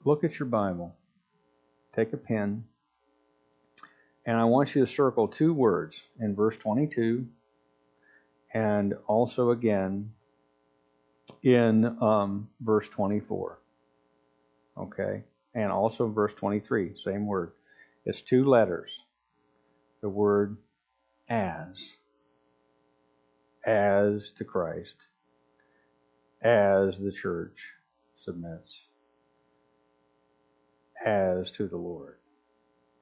look 0.05 0.23
at 0.23 0.39
your 0.39 0.47
Bible. 0.47 0.95
Take 1.97 2.13
a 2.13 2.17
pen. 2.17 2.67
And 4.25 4.37
I 4.37 4.45
want 4.45 4.77
you 4.77 4.87
to 4.87 4.93
circle 4.93 5.27
two 5.27 5.53
words 5.53 6.01
in 6.21 6.37
verse 6.37 6.57
22 6.57 7.27
and 8.55 8.95
also 9.09 9.51
again 9.51 10.13
in 11.43 11.85
um, 12.01 12.49
verse 12.61 12.89
24. 12.89 13.59
Okay? 14.79 15.25
And 15.55 15.71
also 15.71 16.09
verse 16.09 16.33
23, 16.37 16.95
same 17.05 17.27
word. 17.27 17.53
It's 18.05 18.23
two 18.23 18.45
letters. 18.45 18.91
The 20.01 20.09
word 20.09 20.57
as. 21.29 21.77
As 23.65 24.31
to 24.39 24.45
Christ. 24.45 24.95
As 26.43 26.99
the 26.99 27.13
church 27.13 27.59
submits. 28.25 28.73
As 31.05 31.51
to 31.53 31.69
the 31.69 31.77
Lord. 31.77 32.17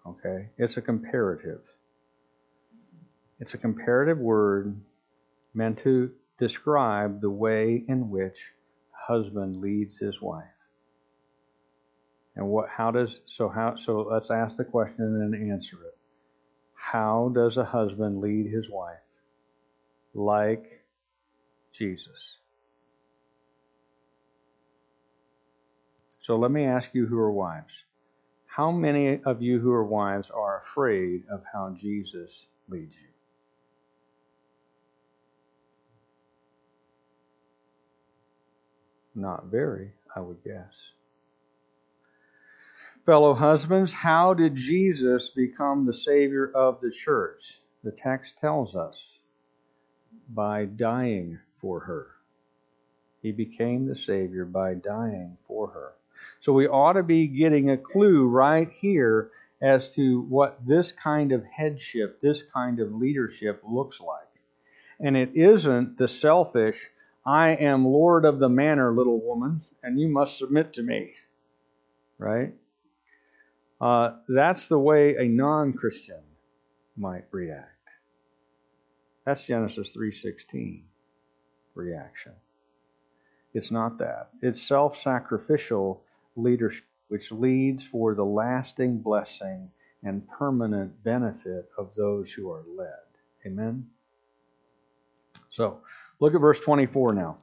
Okay? 0.07 0.49
It's 0.59 0.77
a 0.77 0.83
comparative. 0.83 1.63
It's 3.39 3.55
a 3.55 3.59
comparative 3.59 4.19
word 4.19 4.81
meant 5.55 5.79
to 5.81 6.11
describe 6.39 7.21
the 7.21 7.31
way 7.31 7.85
in 7.89 8.11
which 8.11 8.37
husband 8.93 9.57
leads 9.57 9.99
his 9.99 10.21
wife. 10.21 10.45
And 12.37 12.47
what 12.49 12.69
how 12.69 12.91
does 12.91 13.21
so 13.27 13.49
how 13.49 13.77
so 13.77 14.09
let's 14.11 14.31
ask 14.31 14.57
the 14.57 14.65
question 14.65 15.05
and 15.05 15.35
then 15.35 15.51
answer 15.51 15.77
it. 15.77 15.99
How 16.75 17.31
does 17.35 17.57
a 17.57 17.65
husband 17.65 18.21
lead 18.21 18.47
his 18.47 18.67
wife? 18.71 18.99
Like 20.15 20.83
Jesus. 21.77 22.37
So 26.23 26.37
let 26.37 26.51
me 26.51 26.65
ask 26.65 26.91
you 26.93 27.07
who 27.07 27.19
are 27.19 27.33
wives. 27.33 27.73
How 28.47 28.71
many 28.71 29.21
of 29.25 29.43
you 29.43 29.59
who 29.61 29.73
are 29.73 29.85
wives 29.85 30.29
are 30.35 30.63
afraid 30.63 31.23
of 31.31 31.43
how 31.53 31.75
Jesus 31.77 32.31
leads 32.69 32.95
you? 32.95 33.09
Not 39.15 39.47
very, 39.47 39.93
I 40.15 40.21
would 40.21 40.43
guess. 40.45 40.90
Fellow 43.11 43.35
husbands, 43.35 43.93
how 43.93 44.35
did 44.35 44.55
Jesus 44.55 45.31
become 45.31 45.85
the 45.85 45.93
Savior 45.93 46.49
of 46.55 46.81
the 46.81 46.93
church? 46.93 47.59
The 47.83 47.91
text 47.91 48.39
tells 48.39 48.77
us 48.77 49.19
by 50.29 50.67
dying 50.67 51.41
for 51.61 51.81
her. 51.81 52.07
He 53.21 53.33
became 53.33 53.89
the 53.89 53.97
Savior 53.97 54.45
by 54.45 54.75
dying 54.75 55.37
for 55.49 55.71
her. 55.71 55.95
So 56.39 56.53
we 56.53 56.69
ought 56.69 56.93
to 56.93 57.03
be 57.03 57.27
getting 57.27 57.71
a 57.71 57.77
clue 57.77 58.29
right 58.29 58.71
here 58.79 59.33
as 59.61 59.89
to 59.97 60.21
what 60.29 60.65
this 60.65 60.93
kind 60.93 61.33
of 61.33 61.43
headship, 61.45 62.21
this 62.21 62.45
kind 62.55 62.79
of 62.79 62.95
leadership 62.95 63.61
looks 63.69 63.99
like. 63.99 64.31
And 65.01 65.17
it 65.17 65.33
isn't 65.35 65.99
the 65.99 66.07
selfish, 66.07 66.79
I 67.27 67.57
am 67.57 67.85
Lord 67.85 68.25
of 68.25 68.39
the 68.39 68.49
manor, 68.49 68.93
little 68.93 69.21
woman, 69.21 69.63
and 69.83 69.99
you 69.99 70.07
must 70.07 70.39
submit 70.39 70.75
to 70.75 70.85
me. 70.85 71.15
Right? 72.17 72.55
Uh, 73.81 74.17
that's 74.29 74.69
the 74.69 74.79
way 74.79 75.17
a 75.17 75.25
non-Christian 75.25 76.23
might 76.97 77.25
react. 77.31 77.67
That's 79.25 79.43
Genesis 79.43 79.95
3:16 79.95 80.83
reaction. 81.75 82.33
It's 83.55 83.71
not 83.71 83.99
that. 83.99 84.31
It's 84.43 84.63
self-sacrificial 84.63 86.03
leadership 86.37 86.85
which 87.09 87.33
leads 87.33 87.83
for 87.83 88.15
the 88.15 88.25
lasting 88.25 88.99
blessing 88.99 89.69
and 90.05 90.27
permanent 90.29 91.03
benefit 91.03 91.69
of 91.77 91.93
those 91.97 92.31
who 92.31 92.51
are 92.51 92.65
led. 92.77 93.03
Amen. 93.45 93.89
So, 95.51 95.81
look 96.21 96.35
at 96.35 96.41
verse 96.41 96.61
24 96.61 97.15
now. 97.15 97.39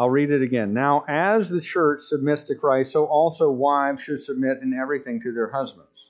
I'll 0.00 0.08
read 0.08 0.30
it 0.30 0.40
again. 0.40 0.72
Now, 0.72 1.04
as 1.08 1.50
the 1.50 1.60
church 1.60 2.00
submits 2.04 2.42
to 2.44 2.54
Christ, 2.54 2.92
so 2.92 3.04
also 3.04 3.50
wives 3.50 4.02
should 4.02 4.22
submit 4.22 4.62
in 4.62 4.72
everything 4.72 5.20
to 5.20 5.30
their 5.30 5.50
husbands. 5.50 6.06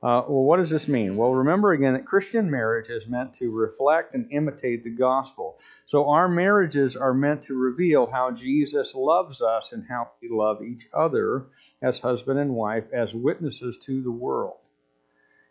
Uh, 0.00 0.22
well, 0.28 0.44
what 0.44 0.58
does 0.58 0.70
this 0.70 0.86
mean? 0.86 1.16
Well, 1.16 1.32
remember 1.32 1.72
again 1.72 1.94
that 1.94 2.06
Christian 2.06 2.48
marriage 2.48 2.88
is 2.88 3.08
meant 3.08 3.34
to 3.38 3.50
reflect 3.50 4.14
and 4.14 4.30
imitate 4.30 4.84
the 4.84 4.90
gospel. 4.90 5.58
So 5.86 6.08
our 6.08 6.28
marriages 6.28 6.94
are 6.94 7.12
meant 7.12 7.42
to 7.46 7.54
reveal 7.54 8.06
how 8.06 8.30
Jesus 8.30 8.94
loves 8.94 9.42
us 9.42 9.72
and 9.72 9.84
how 9.88 10.12
we 10.22 10.28
love 10.28 10.62
each 10.62 10.86
other 10.96 11.46
as 11.82 11.98
husband 11.98 12.38
and 12.38 12.54
wife, 12.54 12.84
as 12.92 13.12
witnesses 13.12 13.76
to 13.86 14.02
the 14.02 14.12
world. 14.12 14.58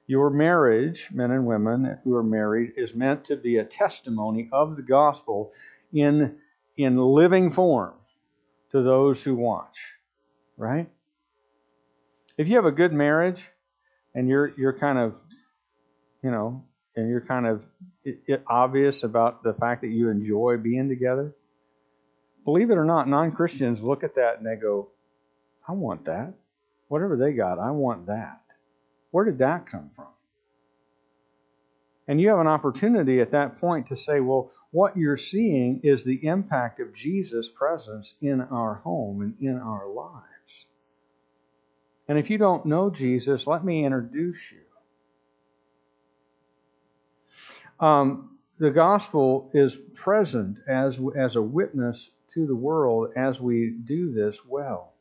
Your 0.08 0.30
marriage, 0.30 1.10
men 1.12 1.32
and 1.32 1.46
women 1.46 1.98
who 2.06 2.16
are 2.16 2.24
married, 2.24 2.72
is 2.78 2.96
meant 2.96 3.26
to 3.26 3.36
be 3.36 3.58
a 3.58 3.66
testimony 3.66 4.48
of 4.54 4.78
the 4.78 4.82
gospel 4.82 5.52
in 5.92 6.38
in 6.78 6.98
living 6.98 7.52
form 7.52 7.94
to 8.72 8.82
those 8.82 9.24
who 9.24 9.36
watch, 9.36 9.78
right? 10.58 10.90
If 12.38 12.48
you 12.48 12.56
have 12.56 12.66
a 12.66 12.72
good 12.72 12.92
marriage 12.92 13.42
and 14.14 14.28
you're 14.28 14.52
you're 14.58 14.78
kind 14.78 14.98
of, 14.98 15.16
you 16.24 16.32
know, 16.32 16.64
and 16.96 17.10
you're 17.10 17.22
kind 17.22 17.48
of 17.48 17.64
it, 18.04 18.22
it 18.28 18.44
obvious 18.48 19.04
about 19.04 19.44
the 19.44 19.54
fact 19.54 19.82
that 19.82 19.90
you 19.90 20.10
enjoy 20.10 20.58
being 20.58 20.90
together, 20.90 21.34
believe 22.44 22.72
it 22.72 22.78
or 22.78 22.86
not, 22.86 23.08
non-Christians 23.08 23.82
look 23.82 24.04
at 24.04 24.16
that 24.16 24.38
and 24.38 24.46
they 24.46 24.56
go, 24.56 24.90
"I 25.68 25.72
want 25.72 26.06
that. 26.06 26.34
Whatever 26.90 27.16
they 27.16 27.34
got, 27.34 27.60
I 27.60 27.72
want 27.72 28.08
that." 28.08 28.42
Where 29.12 29.24
did 29.24 29.38
that 29.38 29.66
come 29.66 29.92
from? 29.96 30.08
And 32.08 32.20
you 32.22 32.30
have 32.30 32.40
an 32.40 32.48
opportunity 32.48 33.20
at 33.22 33.32
that 33.32 33.60
point 33.60 33.88
to 33.88 33.96
say, 33.96 34.20
well, 34.20 34.52
what 34.76 34.98
you're 34.98 35.16
seeing 35.16 35.80
is 35.84 36.04
the 36.04 36.28
impact 36.28 36.82
of 36.82 36.94
Jesus' 36.94 37.48
presence 37.48 38.14
in 38.22 38.42
our 38.42 38.74
home 38.74 39.22
and 39.22 39.34
in 39.40 39.58
our 39.58 39.88
lives. 39.88 40.66
And 42.10 42.20
if 42.20 42.30
you 42.30 42.38
don't 42.38 42.66
know 42.66 42.90
Jesus, 42.90 43.48
let 43.48 43.64
me 43.64 43.86
introduce 43.86 44.38
you. 44.52 44.66
Um, 47.86 48.38
the 48.60 48.70
gospel 48.70 49.50
is 49.54 49.78
present 49.94 50.60
as, 50.68 51.00
as 51.18 51.38
a 51.38 51.42
witness 51.42 52.10
to 52.34 52.46
the 52.46 52.54
world 52.54 53.12
as 53.16 53.40
we 53.40 53.70
do 53.70 54.12
this 54.12 54.38
well. 54.46 54.92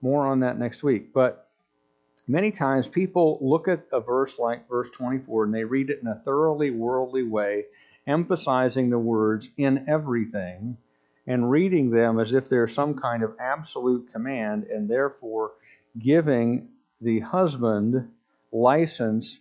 More 0.00 0.26
on 0.26 0.40
that 0.40 0.58
next 0.58 0.82
week. 0.82 1.12
But 1.12 1.50
many 2.26 2.50
times 2.50 2.88
people 2.88 3.36
look 3.42 3.68
at 3.68 3.84
a 3.92 4.00
verse 4.00 4.38
like 4.38 4.66
verse 4.70 4.88
24 4.94 5.44
and 5.44 5.54
they 5.54 5.64
read 5.64 5.90
it 5.90 5.98
in 6.00 6.08
a 6.08 6.22
thoroughly 6.24 6.70
worldly 6.70 7.24
way 7.24 7.64
emphasizing 8.06 8.90
the 8.90 8.98
words 8.98 9.48
in 9.56 9.86
everything 9.88 10.76
and 11.26 11.50
reading 11.50 11.90
them 11.90 12.20
as 12.20 12.34
if 12.34 12.48
they're 12.48 12.68
some 12.68 12.94
kind 12.94 13.22
of 13.22 13.34
absolute 13.40 14.12
command, 14.12 14.64
and 14.64 14.88
therefore 14.88 15.52
giving 15.98 16.68
the 17.00 17.20
husband 17.20 18.10
license 18.52 19.38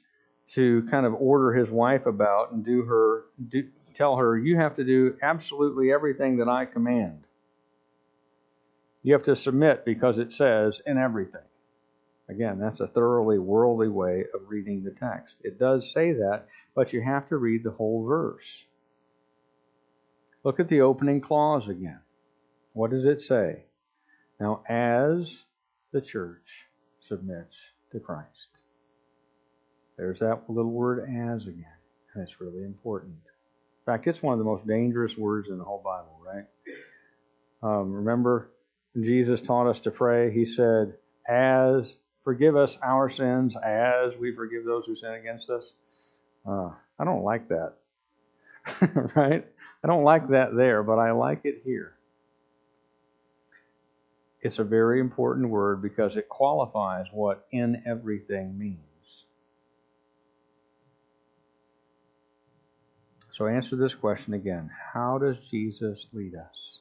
to 0.47 0.87
kind 0.89 1.05
of 1.05 1.13
order 1.13 1.53
his 1.53 1.69
wife 1.69 2.05
about 2.05 2.51
and 2.51 2.65
do 2.65 2.83
her 2.83 3.25
do, 3.49 3.67
tell 3.95 4.15
her 4.17 4.37
you 4.37 4.57
have 4.57 4.75
to 4.75 4.83
do 4.83 5.17
absolutely 5.21 5.91
everything 5.91 6.37
that 6.37 6.47
I 6.47 6.65
command. 6.65 7.27
You 9.03 9.13
have 9.13 9.23
to 9.23 9.35
submit 9.35 9.83
because 9.85 10.17
it 10.17 10.33
says 10.33 10.81
in 10.85 10.97
everything. 10.97 11.41
Again, 12.33 12.57
that's 12.57 12.79
a 12.79 12.87
thoroughly 12.87 13.37
worldly 13.37 13.89
way 13.89 14.25
of 14.33 14.41
reading 14.47 14.83
the 14.83 14.89
text. 14.89 15.35
It 15.43 15.59
does 15.59 15.91
say 15.93 16.13
that, 16.13 16.47
but 16.75 16.91
you 16.91 17.01
have 17.01 17.29
to 17.29 17.37
read 17.37 17.63
the 17.63 17.69
whole 17.69 18.03
verse. 18.05 18.63
Look 20.43 20.59
at 20.59 20.67
the 20.67 20.81
opening 20.81 21.21
clause 21.21 21.67
again. 21.67 21.99
What 22.73 22.89
does 22.89 23.05
it 23.05 23.21
say? 23.21 23.65
Now, 24.39 24.63
as 24.67 25.31
the 25.91 26.01
church 26.01 26.65
submits 27.07 27.55
to 27.91 27.99
Christ. 27.99 28.47
There's 29.95 30.19
that 30.19 30.49
little 30.49 30.71
word 30.71 31.07
as 31.07 31.43
again, 31.43 31.65
and 32.15 32.23
it's 32.23 32.41
really 32.41 32.63
important. 32.63 33.13
In 33.13 33.85
fact, 33.85 34.07
it's 34.07 34.23
one 34.23 34.33
of 34.33 34.39
the 34.39 34.45
most 34.45 34.65
dangerous 34.65 35.15
words 35.15 35.49
in 35.49 35.59
the 35.59 35.63
whole 35.63 35.83
Bible, 35.83 36.19
right? 36.25 36.45
Um, 37.61 37.93
remember, 37.93 38.49
Jesus 38.99 39.39
taught 39.39 39.69
us 39.69 39.79
to 39.81 39.91
pray. 39.91 40.33
He 40.33 40.45
said, 40.45 40.95
As 41.29 41.93
forgive 42.23 42.55
us 42.55 42.77
our 42.83 43.09
sins 43.09 43.55
as 43.63 44.15
we 44.19 44.33
forgive 44.33 44.65
those 44.65 44.85
who 44.85 44.95
sin 44.95 45.13
against 45.13 45.49
us. 45.49 45.63
Uh, 46.47 46.69
I 46.99 47.03
don't 47.05 47.23
like 47.23 47.49
that. 47.49 47.73
right? 49.15 49.45
I 49.83 49.87
don't 49.87 50.03
like 50.03 50.29
that 50.29 50.55
there, 50.55 50.83
but 50.83 50.99
I 50.99 51.11
like 51.11 51.41
it 51.43 51.61
here. 51.65 51.93
It's 54.41 54.59
a 54.59 54.63
very 54.63 54.99
important 54.99 55.49
word 55.49 55.81
because 55.81 56.17
it 56.17 56.27
qualifies 56.27 57.05
what 57.11 57.47
in 57.51 57.81
everything 57.85 58.57
means. 58.57 58.79
So 63.33 63.47
answer 63.47 63.75
this 63.75 63.95
question 63.95 64.33
again 64.33 64.69
How 64.93 65.17
does 65.17 65.37
Jesus 65.49 66.07
lead 66.13 66.35
us? 66.35 66.79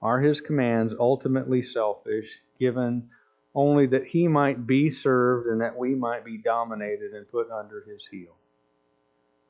Are 0.00 0.20
his 0.20 0.40
commands 0.40 0.94
ultimately 0.98 1.62
selfish, 1.62 2.40
given 2.58 3.08
only 3.54 3.86
that 3.86 4.06
he 4.06 4.28
might 4.28 4.66
be 4.66 4.90
served 4.90 5.46
and 5.46 5.60
that 5.60 5.76
we 5.76 5.94
might 5.94 6.24
be 6.24 6.38
dominated 6.38 7.12
and 7.12 7.28
put 7.28 7.50
under 7.50 7.84
his 7.88 8.06
heel? 8.10 8.34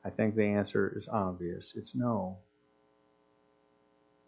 I 0.05 0.09
think 0.09 0.35
the 0.35 0.45
answer 0.45 0.93
is 0.97 1.07
obvious. 1.07 1.71
It's 1.75 1.95
no. 1.95 2.37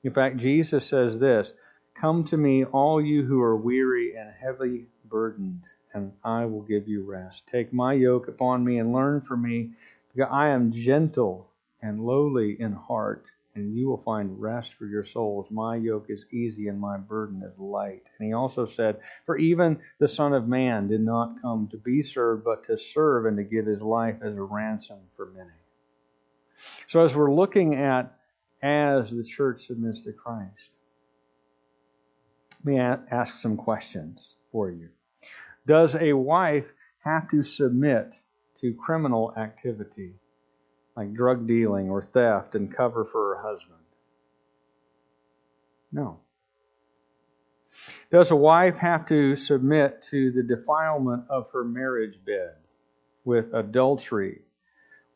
In 0.03 0.13
fact, 0.13 0.37
Jesus 0.37 0.85
says 0.85 1.19
this 1.19 1.51
Come 1.95 2.23
to 2.25 2.37
me, 2.37 2.63
all 2.63 3.01
you 3.01 3.23
who 3.23 3.41
are 3.41 3.55
weary 3.57 4.15
and 4.15 4.31
heavy 4.39 4.85
burdened, 5.05 5.63
and 5.93 6.11
I 6.23 6.45
will 6.45 6.61
give 6.61 6.87
you 6.87 7.03
rest. 7.03 7.43
Take 7.51 7.73
my 7.73 7.93
yoke 7.93 8.27
upon 8.27 8.63
me 8.63 8.79
and 8.79 8.93
learn 8.93 9.21
from 9.21 9.41
me, 9.41 9.71
because 10.13 10.29
I 10.31 10.49
am 10.49 10.71
gentle 10.71 11.49
and 11.81 12.05
lowly 12.05 12.59
in 12.59 12.73
heart 12.73 13.25
and 13.55 13.73
you 13.73 13.87
will 13.87 14.01
find 14.03 14.39
rest 14.39 14.73
for 14.73 14.85
your 14.85 15.05
souls. 15.05 15.47
My 15.49 15.77
yoke 15.77 16.07
is 16.09 16.25
easy 16.31 16.67
and 16.67 16.79
my 16.79 16.97
burden 16.97 17.41
is 17.41 17.57
light. 17.57 18.03
And 18.19 18.27
he 18.27 18.33
also 18.33 18.65
said, 18.67 18.99
For 19.25 19.37
even 19.37 19.79
the 19.99 20.09
Son 20.09 20.33
of 20.33 20.47
Man 20.47 20.89
did 20.89 21.01
not 21.01 21.41
come 21.41 21.69
to 21.71 21.77
be 21.77 22.03
served, 22.03 22.43
but 22.43 22.65
to 22.65 22.77
serve 22.77 23.25
and 23.25 23.37
to 23.37 23.43
give 23.43 23.65
his 23.65 23.81
life 23.81 24.17
as 24.21 24.35
a 24.35 24.41
ransom 24.41 24.99
for 25.15 25.27
many. 25.27 25.49
So, 26.89 27.05
as 27.05 27.15
we're 27.15 27.33
looking 27.33 27.75
at 27.75 28.17
as 28.61 29.09
the 29.09 29.23
church 29.23 29.67
submits 29.67 30.01
to 30.01 30.11
Christ, 30.11 30.75
let 32.63 32.73
me 32.73 32.79
ask 32.79 33.37
some 33.37 33.55
questions 33.55 34.35
for 34.51 34.69
you. 34.69 34.89
Does 35.67 35.95
a 35.95 36.13
wife 36.13 36.65
have 37.03 37.29
to 37.29 37.43
submit 37.43 38.15
to 38.61 38.73
criminal 38.73 39.33
activity 39.37 40.15
like 40.95 41.13
drug 41.13 41.47
dealing 41.47 41.89
or 41.89 42.01
theft 42.01 42.55
and 42.55 42.75
cover 42.75 43.05
for 43.05 43.35
her 43.35 43.41
husband? 43.41 43.79
No. 45.91 46.19
Does 48.11 48.31
a 48.31 48.35
wife 48.35 48.75
have 48.77 49.05
to 49.07 49.35
submit 49.35 50.03
to 50.09 50.31
the 50.31 50.43
defilement 50.43 51.25
of 51.29 51.49
her 51.51 51.63
marriage 51.63 52.17
bed 52.25 52.55
with 53.25 53.53
adultery 53.53 54.41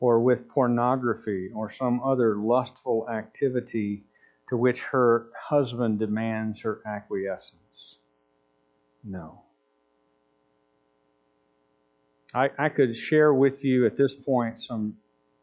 or 0.00 0.20
with 0.20 0.48
pornography 0.48 1.50
or 1.54 1.72
some 1.72 2.02
other 2.02 2.36
lustful 2.36 3.08
activity 3.08 4.04
to 4.48 4.56
which 4.56 4.82
her 4.82 5.28
husband 5.38 5.98
demands 5.98 6.60
her 6.60 6.80
acquiescence? 6.86 7.96
No. 9.04 9.42
I, 12.34 12.50
I 12.58 12.68
could 12.68 12.96
share 12.96 13.32
with 13.32 13.64
you 13.64 13.86
at 13.86 13.96
this 13.96 14.14
point 14.14 14.60
some 14.60 14.96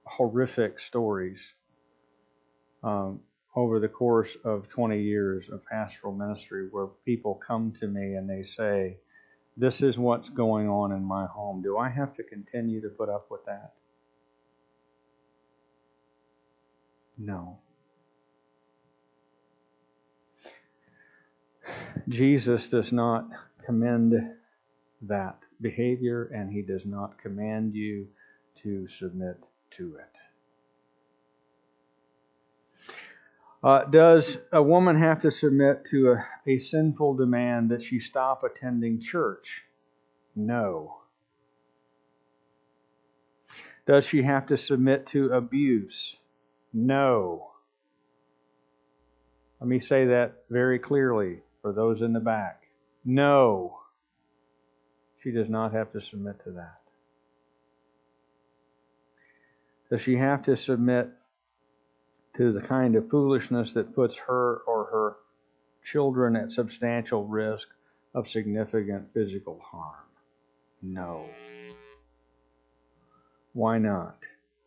horrific 0.07 0.79
stories 0.79 1.39
um, 2.83 3.19
over 3.55 3.79
the 3.79 3.87
course 3.87 4.37
of 4.43 4.69
20 4.69 5.01
years 5.01 5.49
of 5.49 5.65
pastoral 5.65 6.13
ministry 6.13 6.67
where 6.71 6.87
people 7.05 7.35
come 7.35 7.71
to 7.79 7.87
me 7.87 8.15
and 8.15 8.29
they 8.29 8.43
say, 8.43 8.97
This 9.57 9.81
is 9.81 9.97
what's 9.97 10.29
going 10.29 10.69
on 10.69 10.91
in 10.91 11.03
my 11.03 11.25
home. 11.25 11.61
Do 11.61 11.77
I 11.77 11.89
have 11.89 12.13
to 12.15 12.23
continue 12.23 12.81
to 12.81 12.89
put 12.89 13.09
up 13.09 13.27
with 13.29 13.45
that? 13.45 13.73
No. 17.17 17.57
Jesus 22.09 22.67
does 22.67 22.93
not 22.93 23.27
commend 23.65 24.13
that 25.01 25.37
behavior, 25.61 26.25
and 26.33 26.51
he 26.51 26.61
does 26.61 26.85
not 26.85 27.17
command 27.21 27.73
you 27.73 28.07
to 28.61 28.87
submit 28.87 29.37
to 29.71 29.95
it. 29.95 30.17
Uh, 33.63 33.83
does 33.85 34.37
a 34.53 34.61
woman 34.61 34.97
have 34.97 35.19
to 35.21 35.31
submit 35.31 35.85
to 35.85 36.11
a, 36.11 36.25
a 36.45 36.59
sinful 36.59 37.15
demand 37.15 37.71
that 37.71 37.81
she 37.81 37.99
stop 37.99 38.43
attending 38.43 39.01
church? 39.01 39.63
No. 40.35 40.97
Does 43.87 44.05
she 44.05 44.21
have 44.21 44.45
to 44.47 44.57
submit 44.57 45.07
to 45.07 45.33
abuse? 45.33 46.17
No. 46.73 47.51
Let 49.59 49.67
me 49.67 49.79
say 49.79 50.05
that 50.05 50.43
very 50.49 50.77
clearly 50.77 51.39
for 51.61 51.73
those 51.73 52.01
in 52.01 52.13
the 52.13 52.19
back. 52.19 52.63
No. 53.03 53.79
She 55.23 55.31
does 55.31 55.49
not 55.49 55.73
have 55.73 55.91
to 55.93 56.01
submit 56.01 56.43
to 56.43 56.51
that. 56.51 56.86
Does 59.89 60.01
she 60.01 60.15
have 60.15 60.43
to 60.43 60.57
submit 60.57 61.09
to 62.35 62.51
the 62.51 62.61
kind 62.61 62.95
of 62.95 63.09
foolishness 63.09 63.73
that 63.73 63.95
puts 63.95 64.17
her 64.17 64.57
or 64.67 64.85
her 64.85 65.15
children 65.83 66.35
at 66.35 66.51
substantial 66.51 67.25
risk 67.25 67.67
of 68.13 68.27
significant 68.27 69.13
physical 69.13 69.59
harm? 69.63 70.05
No. 70.81 71.29
Why 73.53 73.77
not? 73.77 74.17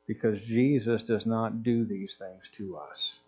Because 0.07 0.41
Jesus 0.41 1.03
does 1.03 1.27
not 1.27 1.63
do 1.63 1.85
these 1.85 2.17
things 2.19 2.51
to 2.57 2.77
us. 2.77 3.19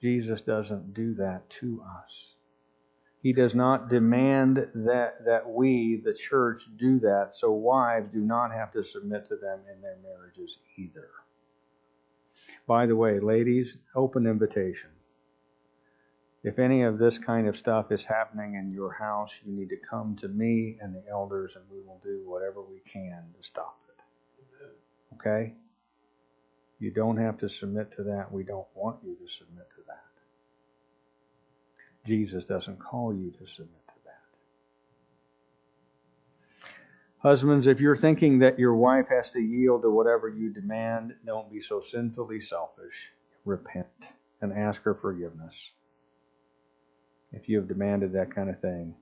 Jesus 0.00 0.40
doesn't 0.42 0.94
do 0.94 1.14
that 1.14 1.48
to 1.50 1.82
us. 2.04 2.35
He 3.26 3.32
does 3.32 3.56
not 3.56 3.88
demand 3.88 4.68
that, 4.72 5.24
that 5.24 5.50
we, 5.50 6.00
the 6.04 6.14
church, 6.14 6.68
do 6.76 7.00
that, 7.00 7.30
so 7.32 7.50
wives 7.50 8.08
do 8.12 8.20
not 8.20 8.52
have 8.52 8.70
to 8.74 8.84
submit 8.84 9.26
to 9.26 9.34
them 9.34 9.58
in 9.68 9.80
their 9.82 9.96
marriages 10.00 10.58
either. 10.76 11.08
By 12.68 12.86
the 12.86 12.94
way, 12.94 13.18
ladies, 13.18 13.78
open 13.96 14.28
invitation. 14.28 14.90
If 16.44 16.60
any 16.60 16.84
of 16.84 16.98
this 16.98 17.18
kind 17.18 17.48
of 17.48 17.56
stuff 17.56 17.90
is 17.90 18.04
happening 18.04 18.54
in 18.54 18.70
your 18.70 18.92
house, 18.92 19.34
you 19.44 19.52
need 19.52 19.70
to 19.70 19.88
come 19.90 20.14
to 20.20 20.28
me 20.28 20.78
and 20.80 20.94
the 20.94 21.02
elders, 21.10 21.56
and 21.56 21.64
we 21.68 21.80
will 21.84 22.00
do 22.04 22.22
whatever 22.24 22.62
we 22.62 22.78
can 22.88 23.24
to 23.36 23.44
stop 23.44 23.80
it. 23.88 25.16
Okay? 25.16 25.52
You 26.78 26.92
don't 26.92 27.16
have 27.16 27.38
to 27.38 27.48
submit 27.48 27.90
to 27.96 28.04
that. 28.04 28.30
We 28.30 28.44
don't 28.44 28.68
want 28.76 28.98
you 29.04 29.16
to 29.16 29.34
submit 29.34 29.66
to 29.70 29.82
that. 29.88 30.05
Jesus 32.06 32.44
doesn't 32.44 32.78
call 32.78 33.12
you 33.12 33.32
to 33.32 33.46
submit 33.46 33.86
to 33.88 33.94
that. 34.04 34.20
Husbands, 37.18 37.66
if 37.66 37.80
you're 37.80 37.96
thinking 37.96 38.38
that 38.38 38.58
your 38.58 38.76
wife 38.76 39.06
has 39.10 39.30
to 39.30 39.40
yield 39.40 39.82
to 39.82 39.90
whatever 39.90 40.28
you 40.28 40.52
demand, 40.52 41.14
don't 41.24 41.50
be 41.50 41.60
so 41.60 41.80
sinfully 41.80 42.40
selfish. 42.40 43.10
Repent 43.44 43.86
and 44.40 44.52
ask 44.52 44.82
her 44.82 44.94
forgiveness. 44.94 45.70
If 47.32 47.48
you 47.48 47.58
have 47.58 47.68
demanded 47.68 48.12
that 48.12 48.34
kind 48.34 48.48
of 48.48 48.60
thing 48.60 48.94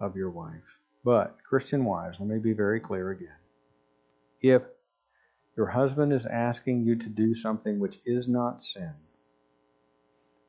of 0.00 0.16
your 0.16 0.30
wife. 0.30 0.62
But, 1.04 1.36
Christian 1.48 1.84
wives, 1.84 2.18
let 2.20 2.28
me 2.28 2.38
be 2.38 2.52
very 2.52 2.80
clear 2.80 3.10
again. 3.10 3.28
If 4.40 4.62
your 5.56 5.66
husband 5.66 6.12
is 6.12 6.26
asking 6.26 6.84
you 6.84 6.96
to 6.96 7.08
do 7.08 7.34
something 7.34 7.78
which 7.78 8.00
is 8.04 8.26
not 8.28 8.62
sin, 8.62 8.92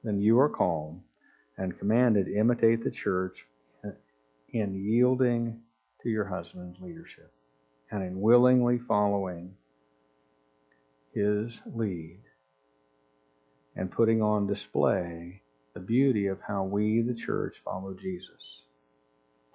then 0.06 0.22
you 0.22 0.40
are 0.40 0.50
called 0.50 1.00
and 1.58 1.78
commanded 1.80 2.28
imitate 2.28 2.84
the 2.84 2.92
church 2.92 3.46
in 4.50 4.74
yielding 4.76 5.60
to 6.04 6.10
your 6.10 6.26
husband's 6.26 6.80
leadership 6.80 7.32
and 7.92 8.04
in 8.04 8.22
willingly 8.22 8.80
following 8.88 9.54
his 11.14 11.60
lead 11.74 12.20
and 13.76 13.92
putting 13.92 14.22
on 14.22 14.48
display 14.48 15.42
the 15.74 15.80
beauty 15.80 16.28
of 16.28 16.40
how 16.48 16.64
we, 16.64 17.02
the 17.02 17.14
church, 17.14 17.62
follow 17.64 17.94
Jesus. 17.94 18.62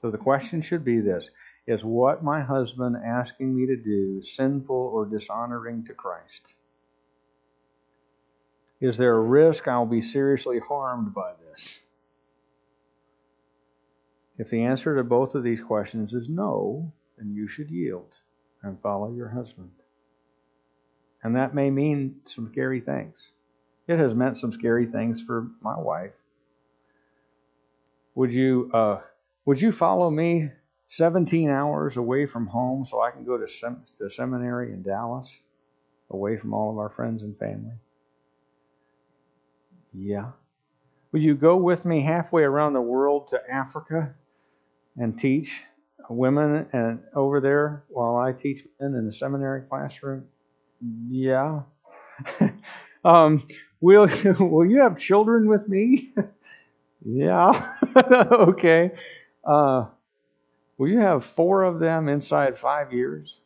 So 0.02 0.10
the 0.10 0.18
question 0.18 0.62
should 0.62 0.84
be 0.84 1.00
this 1.00 1.28
Is 1.66 1.84
what 1.84 2.24
my 2.24 2.42
husband 2.42 2.96
asking 3.04 3.54
me 3.56 3.66
to 3.66 3.76
do 3.76 4.22
sinful 4.22 4.76
or 4.76 5.06
dishonoring 5.06 5.84
to 5.86 5.94
Christ? 5.94 6.54
Is 8.80 8.96
there 8.96 9.14
a 9.14 9.20
risk 9.20 9.68
I'll 9.68 9.86
be 9.86 10.00
seriously 10.00 10.58
harmed 10.58 11.12
by 11.14 11.32
this? 11.48 11.78
If 14.38 14.48
the 14.48 14.64
answer 14.64 14.96
to 14.96 15.04
both 15.04 15.34
of 15.34 15.42
these 15.42 15.60
questions 15.60 16.14
is 16.14 16.28
no, 16.28 16.90
then 17.18 17.34
you 17.34 17.46
should 17.46 17.70
yield 17.70 18.14
and 18.62 18.80
follow 18.80 19.12
your 19.12 19.28
husband. 19.28 19.70
And 21.22 21.36
that 21.36 21.54
may 21.54 21.70
mean 21.70 22.16
some 22.24 22.48
scary 22.50 22.80
things. 22.80 23.14
It 23.86 23.98
has 23.98 24.14
meant 24.14 24.38
some 24.38 24.52
scary 24.52 24.86
things 24.86 25.22
for 25.22 25.48
my 25.60 25.78
wife. 25.78 26.12
Would 28.14 28.32
you 28.32 28.70
uh, 28.72 29.00
would 29.44 29.60
you 29.60 29.72
follow 29.72 30.10
me 30.10 30.50
17 30.90 31.50
hours 31.50 31.96
away 31.96 32.24
from 32.24 32.46
home 32.46 32.86
so 32.86 33.00
I 33.00 33.10
can 33.10 33.24
go 33.24 33.36
to, 33.36 33.48
sem- 33.48 33.84
to 33.98 34.10
seminary 34.10 34.72
in 34.72 34.82
Dallas, 34.82 35.30
away 36.10 36.36
from 36.36 36.54
all 36.54 36.70
of 36.70 36.78
our 36.78 36.90
friends 36.90 37.22
and 37.22 37.38
family? 37.38 37.74
Yeah. 39.92 40.30
Will 41.12 41.20
you 41.20 41.34
go 41.34 41.56
with 41.56 41.84
me 41.84 42.02
halfway 42.02 42.42
around 42.42 42.74
the 42.74 42.80
world 42.80 43.28
to 43.30 43.40
Africa 43.50 44.14
and 44.96 45.18
teach 45.18 45.60
women 46.08 46.66
and 46.72 47.00
over 47.14 47.40
there 47.40 47.84
while 47.88 48.16
I 48.16 48.32
teach 48.32 48.64
men 48.80 48.94
in 48.94 49.06
the 49.06 49.12
seminary 49.12 49.62
classroom? 49.62 50.24
Yeah. 51.08 51.62
um, 53.04 53.46
will 53.80 54.08
Will 54.38 54.66
you 54.66 54.82
have 54.82 54.98
children 54.98 55.48
with 55.48 55.68
me? 55.68 56.12
yeah. 57.04 57.74
okay. 58.32 58.92
Uh, 59.44 59.86
will 60.78 60.88
you 60.88 61.00
have 61.00 61.24
four 61.24 61.64
of 61.64 61.80
them 61.80 62.08
inside 62.08 62.58
five 62.58 62.92
years? 62.92 63.40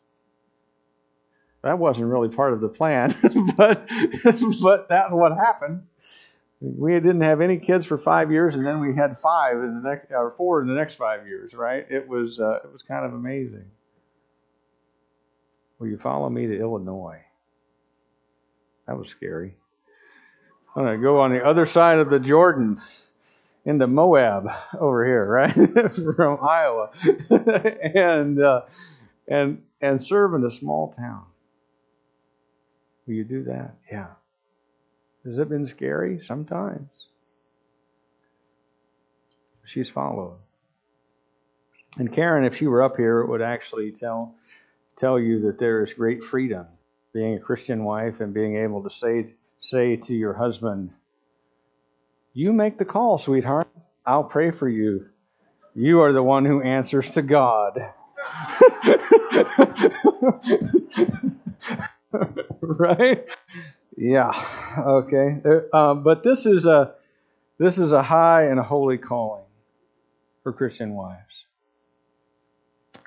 That 1.63 1.79
wasn't 1.79 2.07
really 2.07 2.29
part 2.29 2.53
of 2.53 2.61
the 2.61 2.69
plan, 2.69 3.15
but 3.57 3.89
but 4.61 4.87
that's 4.87 5.11
what 5.11 5.35
happened 5.35 5.81
we 6.77 6.93
didn't 6.93 7.21
have 7.21 7.41
any 7.41 7.57
kids 7.57 7.85
for 7.85 7.97
five 7.97 8.31
years, 8.31 8.55
and 8.55 8.65
then 8.65 8.79
we 8.79 8.95
had 8.95 9.19
five 9.19 9.57
in 9.57 9.81
the 9.81 9.89
next, 9.89 10.11
or 10.11 10.33
four 10.37 10.61
in 10.61 10.67
the 10.67 10.73
next 10.73 10.95
five 10.95 11.27
years. 11.27 11.53
Right? 11.53 11.85
It 11.89 12.07
was 12.07 12.39
uh, 12.39 12.59
it 12.63 12.71
was 12.71 12.81
kind 12.81 13.05
of 13.05 13.13
amazing. 13.13 13.65
Will 15.79 15.87
you 15.87 15.97
follow 15.97 16.29
me 16.29 16.47
to 16.47 16.59
Illinois? 16.59 17.21
That 18.87 18.97
was 18.97 19.09
scary. 19.09 19.55
I'm 20.75 20.85
to 20.85 20.97
go 20.97 21.21
on 21.21 21.31
the 21.31 21.45
other 21.45 21.65
side 21.65 21.99
of 21.99 22.09
the 22.09 22.19
Jordan 22.19 22.81
into 23.65 23.87
Moab 23.87 24.49
over 24.79 25.05
here, 25.05 25.25
right 25.25 25.53
from 26.15 26.39
Iowa, 26.41 26.91
and 27.95 28.41
uh, 28.41 28.61
and 29.27 29.61
and 29.81 30.03
serve 30.03 30.33
in 30.33 30.43
a 30.43 30.51
small 30.51 30.93
town. 30.93 31.23
Will 33.07 33.15
you 33.15 33.23
do 33.23 33.43
that? 33.45 33.75
Yeah. 33.91 34.07
Has 35.25 35.39
it 35.39 35.49
been 35.49 35.65
scary? 35.65 36.19
Sometimes. 36.19 36.89
She's 39.65 39.89
followed. 39.89 40.37
And 41.97 42.13
Karen, 42.13 42.45
if 42.45 42.55
she 42.55 42.67
were 42.67 42.83
up 42.83 42.97
here, 42.97 43.21
it 43.21 43.29
would 43.29 43.41
actually 43.41 43.91
tell 43.91 44.35
tell 44.97 45.19
you 45.19 45.41
that 45.41 45.59
there 45.59 45.83
is 45.83 45.93
great 45.93 46.23
freedom 46.23 46.65
being 47.13 47.35
a 47.35 47.39
Christian 47.39 47.83
wife 47.83 48.21
and 48.21 48.33
being 48.33 48.55
able 48.57 48.81
to 48.83 48.89
say 48.89 49.33
say 49.57 49.95
to 49.95 50.13
your 50.13 50.33
husband, 50.33 50.91
"You 52.33 52.53
make 52.53 52.77
the 52.77 52.85
call, 52.85 53.17
sweetheart. 53.17 53.67
I'll 54.05 54.25
pray 54.25 54.51
for 54.51 54.69
you. 54.69 55.07
You 55.73 56.01
are 56.01 56.13
the 56.13 56.23
one 56.23 56.45
who 56.45 56.61
answers 56.61 57.09
to 57.11 57.21
God." 57.23 57.93
right? 62.61 63.25
Yeah. 63.97 64.31
Okay. 64.77 65.41
Uh, 65.71 65.93
but 65.93 66.23
this 66.23 66.45
is 66.45 66.65
a 66.65 66.95
this 67.57 67.77
is 67.77 67.93
a 67.93 68.03
high 68.03 68.47
and 68.47 68.59
a 68.59 68.63
holy 68.63 68.97
calling 68.97 69.45
for 70.43 70.51
Christian 70.51 70.93
wives. 70.93 71.21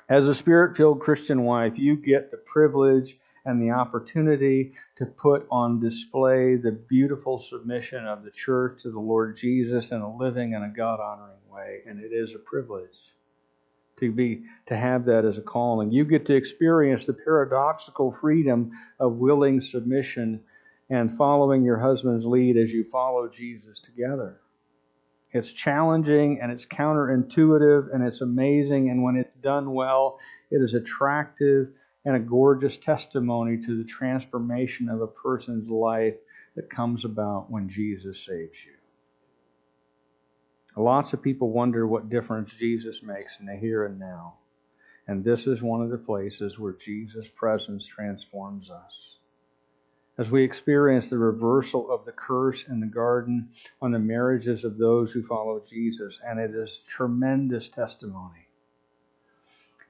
As 0.09 0.25
a 0.25 0.33
spirit-filled 0.33 0.99
Christian 1.01 1.43
wife, 1.43 1.73
you 1.75 1.95
get 1.95 2.31
the 2.31 2.37
privilege 2.37 3.19
and 3.45 3.61
the 3.61 3.69
opportunity 3.69 4.73
to 4.97 5.05
put 5.05 5.45
on 5.51 5.79
display 5.79 6.55
the 6.55 6.71
beautiful 6.71 7.37
submission 7.37 8.07
of 8.07 8.23
the 8.23 8.31
church 8.31 8.81
to 8.81 8.91
the 8.91 8.99
Lord 8.99 9.37
Jesus 9.37 9.91
in 9.91 10.01
a 10.01 10.17
living 10.17 10.55
and 10.55 10.65
a 10.65 10.75
God-honoring 10.75 11.37
way, 11.51 11.81
and 11.87 12.03
it 12.03 12.11
is 12.11 12.33
a 12.33 12.39
privilege 12.39 13.13
to 13.99 14.11
be 14.11 14.41
to 14.65 14.75
have 14.75 15.05
that 15.05 15.25
as 15.25 15.37
a 15.37 15.41
calling. 15.41 15.91
You 15.91 16.05
get 16.05 16.25
to 16.25 16.35
experience 16.35 17.05
the 17.05 17.13
paradoxical 17.13 18.11
freedom 18.11 18.71
of 18.99 19.17
willing 19.17 19.61
submission 19.61 20.41
and 20.89 21.15
following 21.17 21.63
your 21.63 21.79
husband's 21.79 22.25
lead 22.25 22.57
as 22.57 22.71
you 22.71 22.83
follow 22.83 23.27
Jesus 23.27 23.79
together. 23.79 24.39
It's 25.31 25.51
challenging 25.51 26.39
and 26.41 26.51
it's 26.51 26.65
counterintuitive 26.65 27.93
and 27.93 28.03
it's 28.03 28.21
amazing. 28.21 28.89
And 28.89 29.03
when 29.03 29.15
it's 29.15 29.35
done 29.41 29.73
well, 29.73 30.19
it 30.49 30.57
is 30.57 30.73
attractive 30.73 31.67
and 32.03 32.15
a 32.15 32.19
gorgeous 32.19 32.77
testimony 32.77 33.57
to 33.65 33.77
the 33.77 33.87
transformation 33.87 34.89
of 34.89 35.01
a 35.01 35.07
person's 35.07 35.69
life 35.69 36.15
that 36.55 36.69
comes 36.69 37.05
about 37.05 37.51
when 37.51 37.69
Jesus 37.69 38.25
saves 38.25 38.57
you. 38.65 38.73
Lots 40.75 41.13
of 41.13 41.21
people 41.21 41.51
wonder 41.51 41.85
what 41.85 42.09
difference 42.09 42.53
Jesus 42.53 43.03
makes 43.03 43.39
in 43.39 43.45
the 43.45 43.55
here 43.55 43.85
and 43.85 43.99
now. 43.99 44.35
And 45.07 45.23
this 45.23 45.45
is 45.45 45.61
one 45.61 45.81
of 45.81 45.89
the 45.89 45.97
places 45.97 46.57
where 46.57 46.73
Jesus' 46.73 47.27
presence 47.35 47.85
transforms 47.85 48.69
us 48.69 49.18
as 50.19 50.29
we 50.29 50.43
experience 50.43 51.09
the 51.09 51.17
reversal 51.17 51.89
of 51.89 52.03
the 52.03 52.11
curse 52.11 52.67
in 52.67 52.81
the 52.81 52.85
garden 52.85 53.47
on 53.81 53.91
the 53.91 53.99
marriages 53.99 54.65
of 54.65 54.77
those 54.77 55.13
who 55.13 55.23
follow 55.23 55.63
Jesus. 55.67 56.19
And 56.27 56.39
it 56.41 56.51
is 56.53 56.81
tremendous 56.85 57.69
testimony 57.69 58.49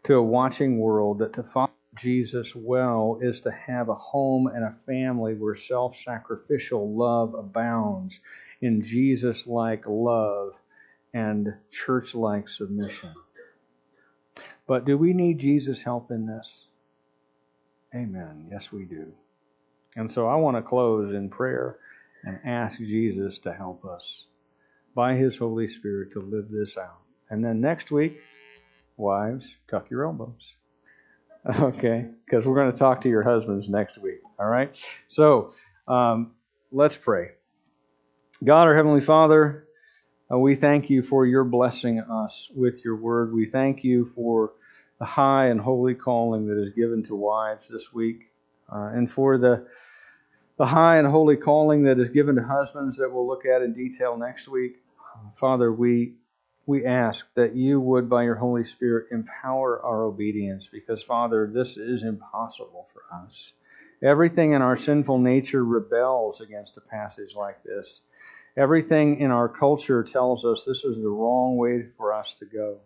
to 0.04 0.16
a 0.16 0.22
watching 0.22 0.80
world 0.80 1.18
that 1.18 1.34
to 1.34 1.44
follow 1.44 1.72
Jesus 1.98 2.56
well 2.56 3.18
is 3.20 3.40
to 3.42 3.52
have 3.52 3.90
a 3.90 3.96
home 3.96 4.46
and 4.46 4.64
a 4.64 4.76
family 4.86 5.34
where 5.34 5.56
self 5.56 5.98
sacrificial 5.98 6.96
love 6.96 7.34
abounds 7.34 8.20
in 8.62 8.84
Jesus 8.84 9.48
like 9.48 9.84
love 9.88 10.54
and 11.12 11.56
church 11.72 12.14
like 12.14 12.48
submission. 12.48 13.16
But 14.68 14.86
do 14.86 14.96
we 14.96 15.14
need 15.14 15.40
Jesus' 15.40 15.82
help 15.82 16.12
in 16.12 16.28
this? 16.28 16.66
Amen. 17.96 18.48
Yes, 18.52 18.72
we 18.72 18.86
do. 18.86 19.12
And 20.00 20.10
so 20.10 20.28
I 20.30 20.36
want 20.36 20.56
to 20.56 20.62
close 20.62 21.14
in 21.14 21.30
prayer 21.30 21.76
and 22.24 22.40
ask 22.46 22.78
Jesus 22.78 23.38
to 23.40 23.52
help 23.52 23.84
us 23.84 24.24
by 24.96 25.16
His 25.16 25.38
Holy 25.38 25.68
Spirit 25.68 26.14
to 26.14 26.22
live 26.22 26.50
this 26.50 26.78
out. 26.78 27.02
And 27.30 27.44
then 27.44 27.60
next 27.60 27.92
week, 27.92 28.18
wives, 28.96 29.46
tuck 29.68 29.90
your 29.90 30.06
elbows. 30.06 30.54
Okay, 31.60 32.06
because 32.26 32.46
we're 32.46 32.56
going 32.56 32.72
to 32.72 32.78
talk 32.78 33.02
to 33.02 33.10
your 33.10 33.24
husbands 33.24 33.70
next 33.70 33.98
week. 33.98 34.20
All 34.38 34.48
right? 34.48 34.76
So 35.08 35.54
um, 35.88 36.32
let's 36.72 36.98
pray. 36.98 37.32
God, 38.44 38.68
our 38.68 38.76
Heavenly 38.76 39.02
Father, 39.02 39.66
uh, 40.32 40.38
we 40.38 40.56
thank 40.56 40.90
you 40.90 41.02
for 41.02 41.26
your 41.26 41.46
blessing 41.46 42.00
us 42.00 42.50
with 42.54 42.86
your 42.86 42.98
word. 42.98 43.34
We 43.34 43.48
thank 43.48 43.84
you 43.84 44.12
for 44.16 44.52
the 45.00 45.06
high 45.06 45.48
and 45.48 45.60
holy 45.60 45.96
calling 45.96 46.48
that 46.48 46.62
is 46.62 46.74
given 46.74 47.04
to 47.06 47.16
wives 47.16 47.66
this 47.70 47.94
week 47.94 48.30
uh, 48.72 48.92
and 48.94 49.10
for 49.12 49.38
the 49.38 49.66
the 50.60 50.66
high 50.66 50.98
and 50.98 51.08
holy 51.08 51.38
calling 51.38 51.84
that 51.84 52.00
is 52.00 52.10
given 52.10 52.36
to 52.36 52.44
husbands 52.44 52.98
that 52.98 53.12
we'll 53.12 53.26
look 53.26 53.46
at 53.46 53.62
in 53.62 53.74
detail 53.74 54.18
next 54.18 54.48
week. 54.50 54.74
Father, 55.40 55.72
we 55.72 56.14
we 56.66 56.86
ask 56.86 57.26
that 57.34 57.56
you 57.56 57.80
would, 57.80 58.08
by 58.08 58.24
your 58.24 58.36
Holy 58.36 58.64
Spirit, 58.64 59.08
empower 59.12 59.82
our 59.84 60.04
obedience 60.04 60.70
because, 60.72 61.02
Father, 61.02 61.50
this 61.52 61.78
is 61.78 62.04
impossible 62.04 62.88
for 62.94 63.02
us. 63.24 63.54
Everything 64.04 64.54
in 64.54 64.62
our 64.62 64.78
sinful 64.78 65.18
nature 65.18 65.66
rebels 65.66 66.42
against 66.42 66.78
a 66.78 66.82
passage 66.82 67.34
like 67.36 67.64
this. 67.64 68.02
Everything 68.56 69.20
in 69.20 69.32
our 69.32 69.50
culture 69.50 70.04
tells 70.04 70.46
us 70.46 70.64
this 70.64 70.84
is 70.84 70.98
the 70.98 71.10
wrong 71.10 71.58
way 71.58 71.88
for 71.98 72.14
us 72.14 72.36
to 72.36 72.46
go. 72.46 72.78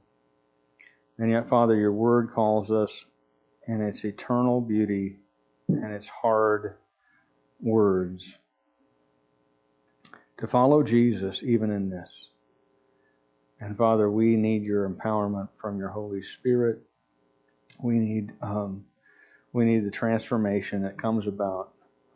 And 1.18 1.30
yet, 1.30 1.50
Father, 1.50 1.76
your 1.76 1.92
word 1.92 2.32
calls 2.34 2.72
us 2.72 3.06
in 3.68 3.82
its 3.82 4.06
eternal 4.06 4.62
beauty 4.62 5.18
and 5.68 5.92
its 5.92 6.08
hard 6.08 6.76
words 7.64 8.38
to 10.40 10.48
follow 10.48 10.84
Jesus 10.84 11.42
even 11.42 11.72
in 11.72 11.90
this. 11.90 12.28
And 13.60 13.78
Father, 13.78 14.12
we 14.12 14.36
need 14.36 14.64
your 14.64 14.90
empowerment 14.90 15.48
from 15.62 15.78
your 15.80 15.90
Holy 15.90 16.22
Spirit. 16.22 16.82
We 17.82 17.98
need 17.98 18.34
um, 18.42 18.84
we 19.54 19.66
need 19.66 19.86
the 19.86 19.92
transformation 19.92 20.84
that 20.84 21.02
comes 21.02 21.28
about 21.28 21.70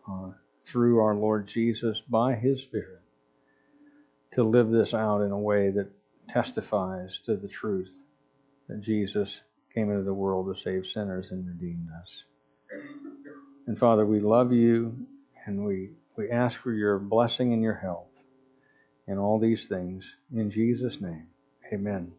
uh, 0.09 0.31
through 0.65 0.99
our 0.99 1.15
Lord 1.15 1.47
Jesus 1.47 2.01
by 2.09 2.35
His 2.35 2.63
Spirit 2.63 3.01
to 4.33 4.43
live 4.43 4.69
this 4.69 4.93
out 4.93 5.21
in 5.21 5.31
a 5.31 5.39
way 5.39 5.69
that 5.69 5.89
testifies 6.29 7.19
to 7.25 7.37
the 7.37 7.47
truth 7.47 7.91
that 8.67 8.81
Jesus 8.81 9.39
came 9.73 9.89
into 9.89 10.03
the 10.03 10.13
world 10.13 10.53
to 10.53 10.61
save 10.61 10.85
sinners 10.85 11.27
and 11.31 11.47
redeem 11.47 11.87
us. 12.01 12.23
And 13.67 13.79
Father, 13.79 14.05
we 14.05 14.19
love 14.19 14.51
you 14.51 15.07
and 15.47 15.65
we, 15.65 15.91
we 16.17 16.29
ask 16.29 16.59
for 16.59 16.73
your 16.73 16.99
blessing 16.99 17.53
and 17.53 17.63
your 17.63 17.75
help 17.75 18.11
in 19.07 19.17
all 19.17 19.39
these 19.39 19.65
things. 19.67 20.05
In 20.31 20.51
Jesus' 20.51 21.01
name, 21.01 21.27
amen. 21.73 22.11